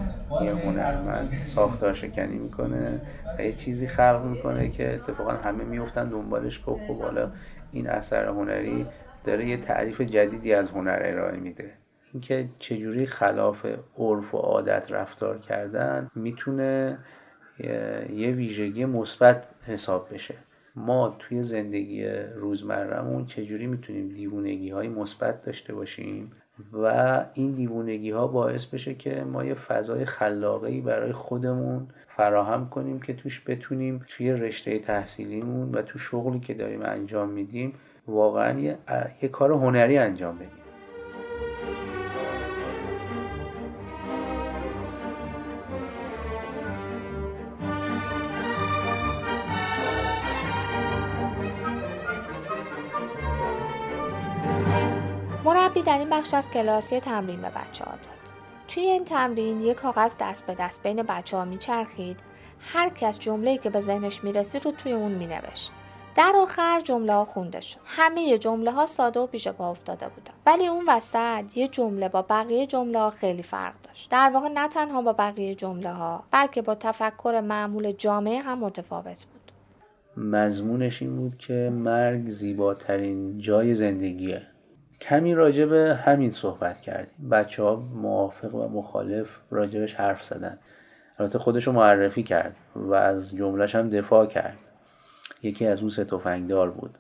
یه 0.44 0.52
هنرمند 0.52 1.34
ساختار 1.46 1.94
شکنی 1.94 2.38
می‌کنه 2.38 3.02
و 3.40 3.44
یه 3.44 3.54
چیزی 3.54 3.88
خلق 3.88 4.26
می‌کنه 4.26 4.70
که 4.70 4.94
اتفاقا 4.94 5.32
همه 5.32 5.64
میفتن 5.64 6.10
دنبالش. 6.10 6.60
که 6.60 6.66
خب 6.66 7.02
حالا 7.02 7.32
این 7.72 7.90
اثر 7.90 8.28
هنری 8.28 8.86
داره 9.24 9.48
یه 9.50 9.58
تعریف 9.58 10.02
جدیدی 10.02 10.54
از 10.54 10.70
هنر 10.70 11.00
ارائه 11.02 11.38
میده. 11.38 11.72
اینکه 12.14 12.50
چجوری 12.60 13.06
خلاف 13.06 13.66
عرف 13.98 14.36
و 14.36 14.38
عادت 14.38 14.92
رفتار 14.92 15.38
کردن 15.38 16.12
می‌تونه 16.16 16.98
یه 18.16 18.32
ویژگی 18.32 18.86
مثبت 18.86 19.44
حساب 19.66 20.14
بشه. 20.14 20.36
ما 20.76 21.16
توی 21.20 21.42
زندگی 21.42 22.06
روزمرهمون 22.36 23.26
چجوری 23.26 23.68
می‌تونیم 23.68 24.10
دیوونگی 24.10 24.70
های 24.70 24.88
مثبت 24.88 25.46
داشته 25.46 25.74
باشیم؟ 25.74 26.32
و 26.74 27.26
این 27.34 27.52
دیوونگی 27.52 28.12
ها 28.12 28.28
باعث 28.28 28.66
بشه 28.66 28.94
که 28.94 29.24
ما 29.24 29.46
یه 29.46 29.54
فضای 29.54 30.06
خلاقه 30.06 30.82
برای 30.82 31.12
خودمون 31.12 31.88
فراهم 32.08 32.70
کنیم 32.70 33.00
که 33.00 33.14
توش 33.14 33.44
بتونیم 33.48 34.06
توی 34.08 34.32
رشته 34.32 34.80
تحصیلیمون 34.80 35.72
و 35.72 35.82
تو 35.82 36.00
شغلی 36.00 36.40
که 36.40 36.54
داریم 36.54 36.82
انجام 36.82 37.30
میدیم 37.30 37.74
واقعا 38.08 38.60
یه, 38.60 38.78
یه 39.22 39.30
کار 39.30 39.52
هنری 39.52 39.98
انجام 39.98 40.36
بدیم. 40.36 40.67
در 55.88 56.00
این 56.00 56.10
بخش 56.10 56.34
از 56.34 56.50
کلاسی 56.50 57.00
تمرین 57.00 57.42
به 57.42 57.50
بچه 57.50 57.86
ها 57.86 57.92
داد. 57.92 58.34
توی 58.68 58.84
این 58.84 59.06
تمرین 59.06 59.62
یک 59.62 59.78
کاغذ 59.78 60.14
دست 60.20 60.46
به 60.46 60.56
دست 60.60 60.84
بین 60.84 61.04
بچه 61.04 61.38
ها 61.38 61.46
میچرخید 61.46 62.20
هر 62.60 62.90
کس 62.90 63.20
جمله‌ای 63.20 63.58
که 63.58 63.70
به 63.70 63.82
ذهنش 63.82 64.24
می‌رسید 64.24 64.66
رو 64.66 64.72
توی 64.72 64.92
اون 64.92 65.12
مینوشت. 65.12 65.72
در 66.16 66.34
آخر 66.36 66.80
جمله 66.80 67.14
ها 67.14 67.26
خونده 67.26 67.62
شد. 67.62 67.80
همه 67.86 68.38
جمله 68.38 68.72
ها 68.72 68.86
ساده 68.86 69.20
و 69.20 69.28
پیش 69.28 69.48
پا 69.48 69.72
افتاده 69.72 70.08
بودن. 70.10 70.34
ولی 70.46 70.68
اون 70.68 70.86
وسط 70.88 71.44
یه 71.56 71.68
جمله 71.68 72.10
با 72.10 72.22
بقیه 72.22 72.68
جمله 72.68 73.00
ها 73.00 73.10
خیلی 73.10 73.44
فرق 73.44 73.74
داشت. 73.84 74.12
در 74.12 74.32
واقع 74.34 74.48
نه 74.48 74.68
تنها 74.68 75.02
با 75.02 75.14
بقیه 75.14 75.56
جمله 75.56 75.92
ها 75.92 76.24
بلکه 76.32 76.62
با 76.62 76.76
تفکر 76.76 77.42
معمول 77.42 77.92
جامعه 77.92 78.40
هم 78.40 78.60
متفاوت 78.60 79.26
بود. 79.26 79.52
مضمونش 80.26 81.02
این 81.02 81.16
بود 81.16 81.38
که 81.38 81.72
مرگ 81.74 82.30
زیباترین 82.30 83.40
جای 83.40 83.74
زندگیه. 83.74 84.42
کمی 85.02 85.36
راجع 85.36 85.66
به 85.66 86.00
همین 86.06 86.32
صحبت 86.32 86.82
کردیم. 86.82 87.30
بچه 87.30 87.64
ها 87.64 87.76
موافق 87.76 88.56
و 88.56 88.68
مخالف 88.68 89.28
راجبش 89.52 89.94
حرف 89.94 90.24
زدن. 90.24 90.58
البته 91.20 91.40
خودش 91.40 91.68
رو 91.68 91.74
معرفی 91.74 92.24
کرد 92.24 92.56
و 92.76 92.94
از 92.94 93.36
جملهش 93.36 93.76
هم 93.76 93.90
دفاع 93.90 94.26
کرد. 94.26 94.58
یکی 95.44 95.68
از 95.68 95.80
اون 95.80 95.90
سه 95.90 96.06
تفنگدار 96.06 96.72
بود. 96.72 96.96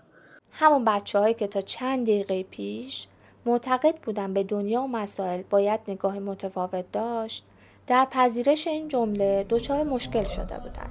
همون 0.52 0.86
بچه 0.86 1.20
هایی 1.20 1.34
که 1.34 1.48
تا 1.48 1.62
چند 1.62 2.04
دقیقه 2.04 2.44
پیش 2.44 3.08
معتقد 3.46 3.96
بودن 3.96 4.34
به 4.34 4.44
دنیا 4.44 4.82
و 4.82 4.88
مسائل 4.88 5.42
باید 5.50 5.80
نگاه 5.88 6.20
متفاوت 6.20 6.92
داشت 6.92 7.46
در 7.88 8.08
پذیرش 8.12 8.68
این 8.68 8.88
جمله 8.88 9.46
دچار 9.50 9.84
مشکل 9.84 10.24
شده 10.24 10.58
بودن 10.58 10.90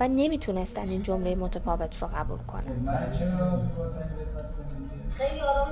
و 0.00 0.08
نمی‌تونستن 0.08 0.88
این 0.88 1.02
جمله 1.02 1.34
متفاوت 1.34 2.02
رو 2.02 2.08
قبول 2.14 2.38
کنن. 2.38 2.98
خیلی 5.10 5.40
آرام 5.40 5.68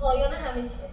پایان 0.00 0.32
همه 0.32 0.62
چیه. 0.62 0.88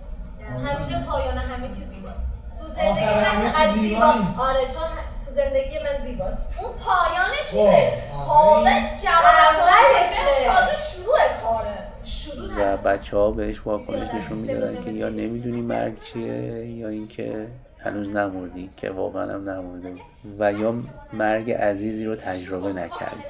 همیشه 0.68 1.04
پایان 1.10 1.38
همه 1.38 1.68
چیز 1.68 1.78
زیباست. 1.78 2.34
تو 2.60 2.68
زندگی 2.68 3.06
هر 3.06 3.52
چقدر 3.52 3.72
زیبا 3.72 4.06
آره 4.06 4.68
چون 4.70 4.88
تو 5.26 5.32
زندگی 5.32 5.80
من 5.80 6.06
زیباست. 6.06 6.50
اون 6.62 6.72
پایانش 6.86 7.48
چیزه 7.48 8.04
حاوه 8.12 8.72
اولشه. 9.02 10.46
تازه 10.46 10.76
شروع 10.76 11.18
کاره. 11.44 11.78
شروع 12.04 12.74
و 12.74 12.78
بچه 12.78 13.18
ها 13.18 13.32
بهش 13.32 13.62
واکنش 13.66 14.14
نشون 14.14 14.38
می‌دادن 14.38 14.84
که 14.84 14.92
یا 14.92 15.10
نمی‌دونی 15.10 15.62
مرگ 15.62 16.04
چیه 16.04 16.68
یا 16.70 16.88
اینکه 16.88 17.48
هنوز 17.84 18.10
نمردی 18.10 18.70
که 18.78 18.90
واقعا 18.90 19.34
هم 19.34 19.50
نمرده. 19.50 19.94
و 20.40 20.54
یا 20.54 20.74
مرگ 21.14 21.52
عزیزی 21.52 22.06
رو 22.06 22.16
تجربه 22.16 22.74
نکردی. 22.74 23.24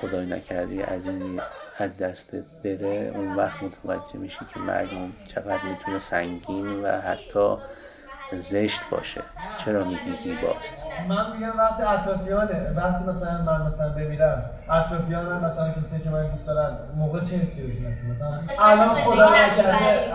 خدای 0.00 0.26
نکردی 0.26 0.82
عزیزی. 0.82 1.40
از 1.78 1.96
دستت 1.96 2.44
بره 2.64 3.12
اون 3.14 3.36
وقت 3.36 3.62
متوجه 3.62 4.16
میشی 4.16 4.38
که 4.54 4.60
مرگ 4.60 4.88
چقدر 5.34 5.64
می‌تونه 5.70 5.98
سنگین 5.98 6.84
و 6.84 7.00
حتی 7.00 7.56
زشت 8.32 8.80
باشه. 8.90 9.22
چرا 9.64 9.84
میگی 9.84 10.16
زیباست؟ 10.22 10.86
من 11.08 11.36
میگم 11.36 11.58
وقتی 11.58 11.82
اطرافیانه 11.82 12.72
وقتی 12.76 13.04
مثلا 13.04 13.42
من 13.42 13.66
مثلا 13.66 13.88
بمیرم 13.88 14.50
اطرافیان 14.70 15.26
من 15.26 15.44
مثلا 15.44 15.72
کسی 15.72 16.00
که 16.00 16.10
من 16.10 16.30
دوست 16.30 16.46
دارم 16.46 16.78
موقع 16.96 17.20
چه 17.20 17.36
حسی 17.36 17.62
روشون 17.62 17.86
هست 17.86 18.04
مثلا 18.04 18.38
الان 18.58 18.94
خدا 18.94 19.28
نکرده 19.28 20.14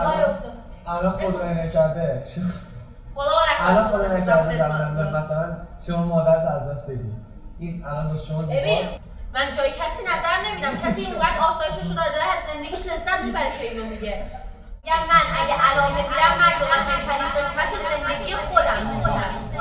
الان 0.87 1.17
خدا 1.17 1.53
نکرده. 1.53 2.23
الان 3.59 3.87
خدا 3.87 4.17
نکرده 4.17 5.17
مثلا 5.17 5.55
شما 5.87 6.05
مادرت 6.05 6.47
از 6.47 6.69
دست 6.69 6.91
بدی 6.91 7.11
این 7.59 7.85
الان 7.85 8.11
دوست 8.11 8.27
شما 8.27 8.43
زیباست. 8.43 8.99
من 9.33 9.51
جای 9.57 9.71
کسی 9.71 10.03
نظر 10.03 10.49
نمیدم. 10.49 10.77
کسی 10.77 11.01
اینقدر 11.01 11.39
آسایشش 11.39 11.87
رو 11.89 11.95
داره 11.95 12.23
از 12.23 12.53
زندگیش 12.53 12.79
لذت 12.79 13.21
می‌بره 13.21 13.51
که 13.59 13.71
اینو 13.71 13.85
میگه. 13.85 14.25
یا 14.85 14.95
من 14.95 15.25
اگه 15.41 15.55
الان 15.71 15.93
بمیرم 15.93 16.37
مرگ 16.37 16.61
و 16.61 16.65
قشنگترین 16.65 17.27
قسمت 17.27 17.69
زندگی 18.07 18.35
خودم 18.35 19.01
خودم. 19.01 19.53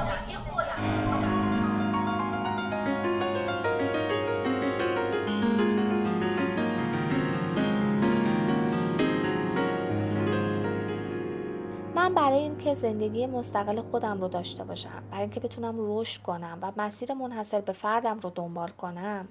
من 11.94 12.14
برای 12.14 12.38
اینکه 12.38 12.74
زندگی 12.74 13.26
مستقل 13.26 13.80
خودم 13.80 14.20
رو 14.20 14.28
داشته 14.28 14.64
باشم 14.64 15.02
برای 15.10 15.22
اینکه 15.22 15.40
بتونم 15.40 15.74
رشد 15.78 16.22
کنم 16.22 16.58
و 16.62 16.72
مسیر 16.76 17.14
منحصر 17.14 17.60
به 17.60 17.72
فردم 17.72 18.18
رو 18.18 18.30
دنبال 18.30 18.68
کنم 18.68 19.28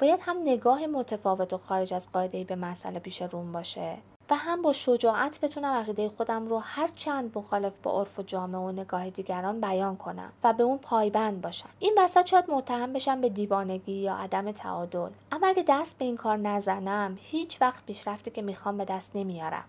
باید 0.00 0.20
هم 0.22 0.36
نگاه 0.42 0.86
متفاوت 0.86 1.52
و 1.52 1.58
خارج 1.58 1.94
از 1.94 2.08
قاعده 2.12 2.44
به 2.44 2.56
مسئله 2.56 2.98
پیش 2.98 3.22
روم 3.22 3.52
باشه 3.52 3.96
و 4.30 4.34
هم 4.34 4.62
با 4.62 4.72
شجاعت 4.72 5.40
بتونم 5.40 5.72
عقیده 5.72 6.08
خودم 6.08 6.46
رو 6.46 6.58
هر 6.58 6.88
چند 6.88 7.38
مخالف 7.38 7.78
با 7.82 8.00
عرف 8.00 8.18
و 8.18 8.22
جامعه 8.22 8.60
و 8.60 8.72
نگاه 8.72 9.10
دیگران 9.10 9.60
بیان 9.60 9.96
کنم 9.96 10.32
و 10.44 10.52
به 10.52 10.62
اون 10.62 10.78
پایبند 10.78 11.40
باشم. 11.40 11.68
این 11.78 11.98
وسط 11.98 12.26
شاید 12.26 12.50
متهم 12.50 12.92
بشم 12.92 13.20
به 13.20 13.28
دیوانگی 13.28 13.92
یا 13.92 14.14
عدم 14.14 14.52
تعادل. 14.52 15.10
اما 15.32 15.46
اگه 15.46 15.64
دست 15.68 15.98
به 15.98 16.04
این 16.04 16.16
کار 16.16 16.36
نزنم 16.36 17.18
هیچ 17.20 17.62
وقت 17.62 17.86
پیشرفتی 17.86 18.30
که 18.30 18.42
می‌خوام 18.42 18.76
به 18.76 18.84
دست 18.84 19.10
نمیارم. 19.14 19.64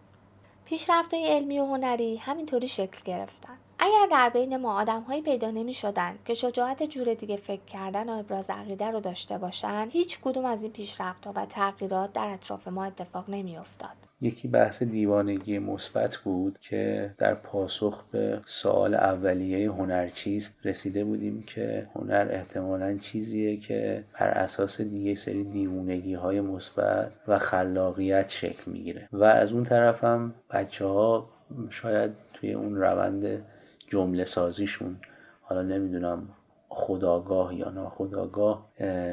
پیشرفت‌های 0.65 1.27
علمی 1.27 1.59
و 1.59 1.65
هنری 1.65 2.17
همینطوری 2.17 2.67
شکل 2.67 2.99
گرفتن. 3.05 3.57
اگر 3.83 4.07
در 4.11 4.29
بین 4.29 4.57
ما 4.57 4.81
آدمهایی 4.81 5.21
پیدا 5.21 5.51
نمی 5.51 5.73
شدن 5.73 6.13
که 6.25 6.33
شجاعت 6.33 6.83
جور 6.83 7.13
دیگه 7.13 7.35
فکر 7.35 7.65
کردن 7.67 8.09
و 8.09 8.11
ابراز 8.11 8.49
عقیده 8.49 8.91
رو 8.91 8.99
داشته 8.99 9.37
باشن 9.37 9.87
هیچ 9.91 10.19
کدوم 10.21 10.45
از 10.45 10.63
این 10.63 10.71
پیشرفت‌ها 10.71 11.33
و 11.35 11.45
تغییرات 11.45 12.13
در 12.13 12.27
اطراف 12.33 12.67
ما 12.67 12.85
اتفاق 12.85 13.25
نمی 13.29 13.57
افتاد. 13.57 13.89
یکی 14.21 14.47
بحث 14.47 14.83
دیوانگی 14.83 15.59
مثبت 15.59 16.17
بود 16.17 16.59
که 16.59 17.13
در 17.17 17.33
پاسخ 17.33 18.03
به 18.11 18.41
سوال 18.45 18.95
اولیه 18.95 19.71
هنر 19.71 20.07
چیست 20.07 20.55
رسیده 20.63 21.03
بودیم 21.03 21.43
که 21.47 21.87
هنر 21.95 22.27
احتمالا 22.31 22.97
چیزیه 22.97 23.57
که 23.57 24.03
بر 24.19 24.27
اساس 24.27 24.81
دیگه 24.81 25.15
سری 25.15 25.43
دیوانگی 25.43 26.13
های 26.13 26.41
مثبت 26.41 27.11
و 27.27 27.39
خلاقیت 27.39 28.29
شکل 28.29 28.71
می‌گیره 28.71 29.09
و 29.11 29.23
از 29.23 29.51
اون 29.51 29.63
طرف 29.63 30.03
هم 30.03 30.33
بچه 30.51 30.85
ها 30.85 31.29
شاید 31.69 32.11
توی 32.33 32.53
اون 32.53 32.75
روند 32.75 33.45
جمله 33.91 34.25
سازیشون. 34.25 34.97
حالا 35.41 35.61
نمی‌دونم 35.61 36.29
خداگاه 36.69 37.55
یا 37.55 37.69
ناخداگاه 37.69 38.65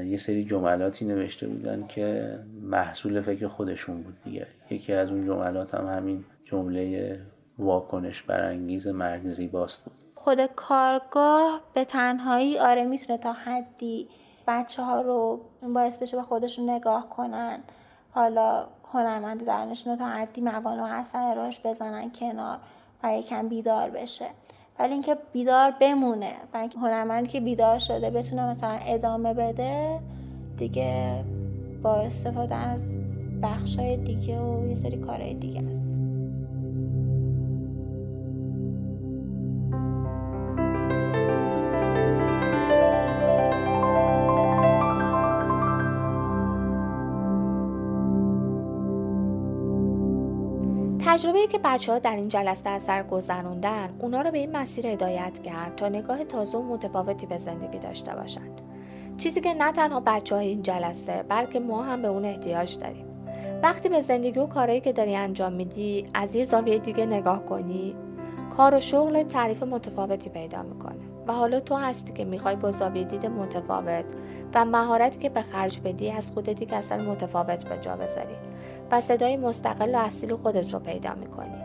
یه 0.07 0.17
سری 0.17 0.45
جملاتی 0.45 1.05
نوشته 1.05 1.49
بودن 1.49 1.87
که 1.87 2.38
محصول 2.62 3.21
فکر 3.21 3.49
خودشون 3.49 4.03
بود 4.03 4.23
دیگه. 4.25 4.47
یکی 4.71 4.93
از 4.93 5.11
اون 5.11 5.27
جملات 5.27 5.75
هم 5.75 5.87
همین 5.87 6.25
جمله 6.45 7.21
واکنش 7.59 8.23
برانگیز 8.23 8.87
مرگ 8.87 9.27
زیباست 9.27 9.85
بود. 9.85 9.95
خود 10.14 10.47
کارگاه 10.47 11.61
به 11.75 11.85
تنهایی 11.85 12.59
آره 12.59 12.85
می‌تونه 12.85 13.19
تا 13.19 13.33
حدی 13.33 14.09
بچه 14.47 14.83
ها 14.83 15.01
رو 15.01 15.41
باعث 15.75 15.99
بشه 15.99 16.17
به 16.17 16.23
خودشون 16.23 16.71
نگاه 16.71 17.11
کنن. 17.11 17.59
حالا 18.11 18.67
هنرمند 18.93 19.47
درنشون 19.47 19.93
رو 19.93 19.99
تا 19.99 20.07
حدی 20.07 20.41
موانع 20.41 20.83
و 20.83 20.87
اثر 20.91 21.35
راش 21.35 21.61
بزنن 21.64 22.11
کنار 22.11 22.59
و 23.03 23.12
یکم 23.19 23.49
بیدار 23.49 23.91
بشه. 23.91 24.27
ولی 24.79 24.93
اینکه 24.93 25.17
بیدار 25.33 25.75
بمونه 25.81 26.33
و 26.55 26.57
اینکه 26.57 26.79
هنرمندی 26.79 27.29
که 27.29 27.41
بیدار 27.41 27.79
شده 27.79 28.11
بتونه 28.11 28.51
مثلا 28.51 28.79
ادامه 28.87 29.35
بده 29.35 30.01
دیگه 30.57 31.25
با 31.83 31.95
استفاده 31.95 32.55
از 32.55 32.85
بخشای 33.43 33.97
دیگه 33.97 34.41
و 34.41 34.69
یه 34.69 34.75
سری 34.75 34.97
کارهای 34.97 35.35
دیگه 35.35 35.62
است. 35.62 35.88
تجربه 51.19 51.47
که 51.47 51.61
بچه 51.65 51.93
ها 51.93 51.99
در 51.99 52.17
این 52.17 52.29
جلسه 52.29 52.71
از 52.71 52.83
سر 52.83 53.03
گذروندن 53.03 53.89
اونا 53.99 54.23
رو 54.23 54.31
به 54.31 54.39
این 54.39 54.57
مسیر 54.57 54.87
هدایت 54.87 55.43
کرد 55.43 55.77
تا 55.77 55.89
نگاه 55.89 56.25
تازه 56.25 56.59
و 56.59 56.63
متفاوتی 56.63 57.27
به 57.27 57.39
زندگی 57.39 57.79
داشته 57.79 58.15
باشند. 58.15 58.61
چیزی 59.17 59.41
که 59.41 59.55
نه 59.55 59.73
تنها 59.73 60.03
بچه 60.07 60.35
های 60.35 60.49
این 60.49 60.63
جلسه 60.63 61.25
بلکه 61.29 61.61
ما 61.61 61.83
هم 61.83 62.03
به 62.03 62.09
اون 62.09 62.25
احتیاج 62.25 62.79
داریم. 62.79 63.07
وقتی 63.63 63.89
به 63.89 64.03
زندگی 64.03 64.41
و 64.41 64.47
کارهایی 64.47 64.81
که 64.81 64.93
داری 64.93 65.17
انجام 65.17 65.53
میدی 65.53 66.07
از 66.15 66.35
یه 66.35 66.45
زاویه 66.45 66.79
دیگه 66.79 67.07
نگاه 67.07 67.45
کنی 67.45 67.97
کار 68.57 68.75
و 68.75 68.81
شغل 68.81 69.23
تعریف 69.23 69.63
متفاوتی 69.63 70.31
پیدا 70.31 70.63
می‌کنه. 70.63 71.01
و 71.27 71.33
حالا 71.33 71.61
تو 71.61 71.75
هستی 71.75 72.13
که 72.13 72.25
می‌خوای 72.25 72.57
با 72.57 72.71
زاویه 72.71 73.05
دید 73.05 73.27
متفاوت 73.27 74.05
و 74.55 74.65
مهارتی 74.65 75.19
که 75.19 75.29
به 75.29 75.43
خرج 75.43 75.81
بدی 75.81 76.11
از 76.11 76.31
خودت 76.31 76.63
یک 76.63 76.73
اثر 76.73 77.01
متفاوت 77.01 77.65
به 77.65 77.79
جا 77.81 77.97
بذاری. 77.97 78.37
و 78.90 79.01
صدای 79.01 79.37
مستقل 79.37 79.94
و 79.94 79.98
اصیل 79.98 80.37
خودت 80.37 80.72
رو 80.72 80.79
پیدا 80.79 81.14
می‌کنی. 81.14 81.64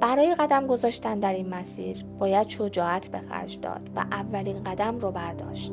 برای 0.00 0.34
قدم 0.34 0.66
گذاشتن 0.66 1.18
در 1.18 1.32
این 1.32 1.48
مسیر 1.48 2.04
باید 2.18 2.48
شجاعت 2.48 3.08
به 3.08 3.20
خرج 3.20 3.60
داد 3.60 3.90
و 3.96 4.00
اولین 4.00 4.64
قدم 4.64 4.98
رو 4.98 5.10
برداشت. 5.10 5.72